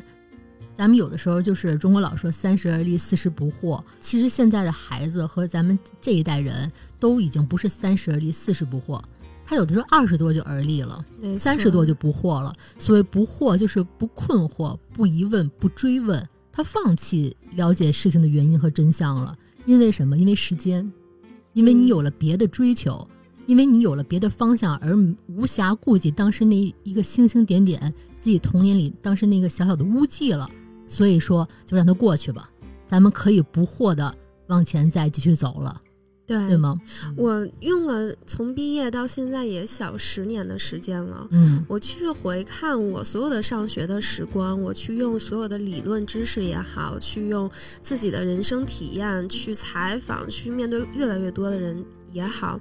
[0.73, 3.81] 咱们有的时候就是中国老说三十而立，四十不惑。
[4.01, 9.01] 其实现在的孩子和咱们这一代人都已经不是三十而立，四十不惑，
[9.45, 11.05] 他有的时候二十多就而立了，
[11.37, 12.53] 三十多就不惑了。
[12.79, 19.35] 所谓不惑，就是不困惑、不疑问、不追问，他放弃了解事情的原因和真相了。
[19.65, 20.17] 因为什么？
[20.17, 20.91] 因为时间，
[21.53, 23.07] 因为你嗯有了别的追求。
[23.45, 24.95] 因为你有了别的方向，而
[25.27, 30.49] 无暇顾及当时那一个星星点点，自己童年里当时那个小小的污迹了，
[30.87, 32.49] 所以说就让它过去吧，
[32.87, 34.13] 咱们可以不惑的
[34.47, 35.81] 往前再继续走了，
[36.27, 36.57] 对对？
[36.57, 36.79] 吗？
[37.17, 41.27] 我用了从毕业到现在也小十年的时间了。
[41.31, 47.49] 嗯我去回看我所有的上学的时光，我去用所有的理论知识也好，去用
[47.81, 52.59] 自己的人生体验去采访，去面对越来越多的人也好，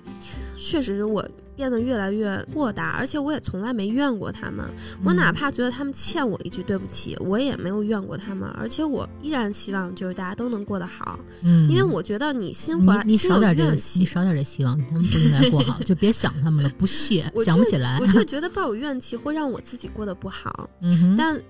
[0.57, 4.65] 确实我变得越来越豁达，而且我也从来没怨过他们。
[5.05, 18.07] 我哪怕觉得他们欠我一句对不起，我也没有怨过他们，而且我依然希望就是大家都能过得好，嗯，因为我觉得你心你怀你少点这个，怨你，少点这希望，他们不应该过好，就别想他们了，不屑 想不起来我。
[18.07, 20.69] 就 觉得抱有怨气会让我自己过得不好。
[20.81, 21.41] 嗯，但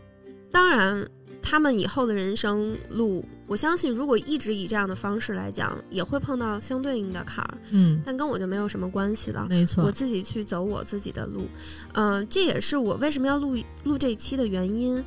[0.51, 1.07] 当然，
[1.43, 9.47] 他们以后的人生路，我相信如果一直以这样的方式来讲，也会碰到相对应的坎儿，嗯，但跟我就没有什么关系了。
[9.51, 11.47] 没错我，自己去走我自己的路，
[11.95, 15.05] 嗯、这也是我为什么要录录这一期的原因。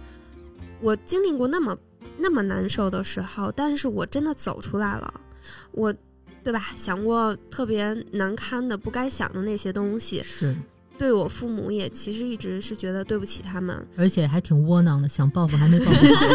[0.82, 1.76] 我经历过那么
[2.18, 5.14] 那么难受的时候，但是我真的走出来了，
[5.72, 5.91] 我，
[6.44, 6.68] 对吧？
[6.76, 10.53] 想过特别难堪的、不该想的那些东西，是，
[10.97, 16.26] 对我父母也其实一直是觉得对不起他们，而且还挺窝囊的，想报复还没报复好。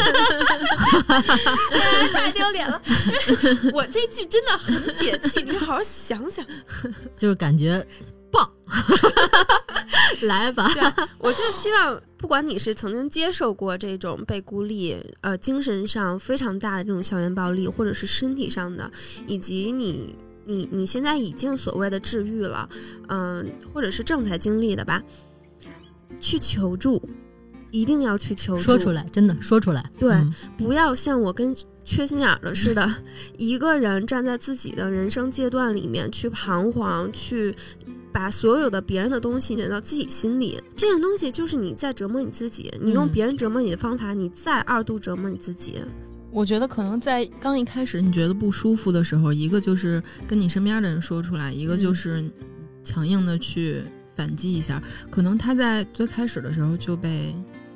[2.13, 2.81] 太丢脸了。
[3.73, 6.45] 我这句真的很解气，你好好想想。
[7.17, 7.85] 就是感觉
[8.31, 8.49] 棒，
[10.23, 10.71] 来吧。
[11.19, 18.91] 我就希望，不管你是曾经接受过这种被孤立，呃，精神上非常大的这种校园暴力，或者是身体上的，
[19.27, 20.15] 以及你
[20.45, 22.69] 你你现在已经所谓的治愈了，
[23.09, 25.03] 嗯、或者是正在经历的吧，
[26.21, 27.01] 去求助，
[27.71, 29.91] 一定要去求助，说出来，真的说出来。
[29.99, 31.55] 对嗯不要像我跟
[31.85, 32.95] 缺心眼儿的似的，
[33.39, 37.55] 一个人站在自己的人生阶段里面去彷徨，去
[38.13, 42.73] 把所有的别人的东西卷到自己心里，这件东西就是你在折磨你自己。
[42.81, 45.81] 你用嗯别人折磨你的方法，你再二度折磨你自己。
[46.33, 52.31] 我觉得可能在刚一开始你觉得不舒服的时候，一个就是跟你身边的人说出来，一个就是
[52.85, 53.83] 强硬的去
[54.15, 54.83] 反击一下。
[55.11, 57.35] 可能他在最开始的时候就被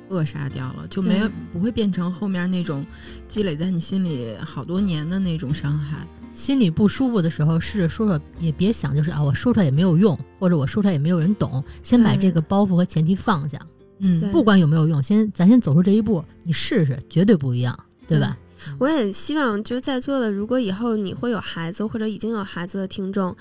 [0.09, 2.85] 扼杀掉了，就没有不会变成后面那种
[3.27, 6.07] 积累在你心里好多年的那种伤害。
[6.31, 11.63] 心里不舒服的时候，试着说说，也别想就是啊，我说出来也没有用，或者我说出来也没有人懂。
[11.81, 13.57] 先把这个包袱和前提放下，
[13.99, 18.37] 嗯不管有没有用，先咱先走出这一步，你试试，绝对不一样，对吧？
[18.79, 23.35] 我也希望就在座的，如果以后你会有孩子或者已经有孩子的听众，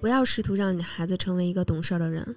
[0.00, 2.36] 不要试图让你孩子成为一个懂事儿的人，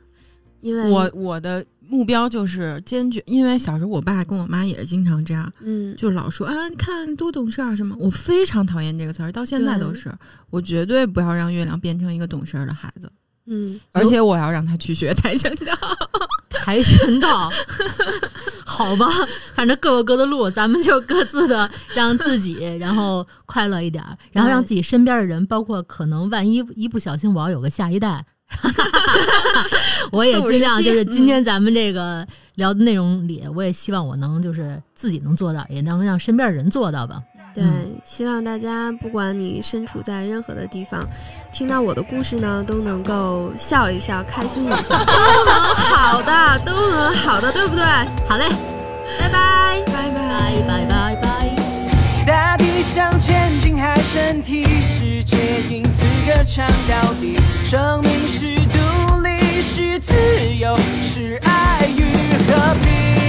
[0.61, 10.11] 因为我我的目标就是坚决，因为小时候我爸跟我妈也是经常这样，嗯，就老说啊，你看多懂事儿什么，我非常讨厌这个词儿，到现在都是，
[10.49, 13.11] 我绝对不要让月亮变成一个懂事儿的孩子，
[13.53, 15.73] 嗯，而且我要让他去学跆拳道。
[16.63, 17.51] 跆拳道，
[18.65, 19.07] 好吧，
[19.55, 28.23] 反正各有各的路，咱们就各自的让自己，然后快乐一点儿， 然后让自己身边的人，包括可能万一一不小心我要有个下一代，
[30.11, 32.25] 我也尽量就是今天咱们这个
[32.55, 37.19] 聊的内容里，我也希望我能就是自己能做到，也能让身边的人做到吧。
[37.53, 41.07] 对，嗯希望大家不管你身处在任何的地方，
[41.51, 44.75] 听到我的故事呢，都能够笑一笑，开心一下，
[45.05, 47.83] 都能好的，都能好的，对不对？
[48.27, 48.47] 好嘞，
[49.19, 49.81] 拜拜。
[49.87, 50.21] 拜拜。
[50.67, 51.55] 拜拜拜拜。
[52.25, 55.37] 大地向前进，还身体，世界
[55.69, 57.37] 因此歌唱到底。
[57.63, 60.15] 生命是独立，是自
[60.55, 62.03] 由，是爱与
[62.47, 63.20] 和平。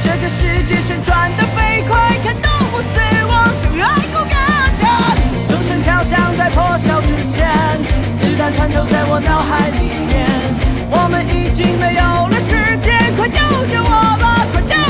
[0.00, 2.98] 这个世界旋转得飞快，看动物死
[3.28, 4.34] 亡，像爱古战
[4.80, 4.82] 场。
[5.48, 7.52] 钟声敲响在破晓之前，
[8.16, 10.26] 子弹穿透在我脑海里面。
[10.90, 14.46] 我们已经没有了时间，快救救我吧！
[14.52, 14.81] 快救！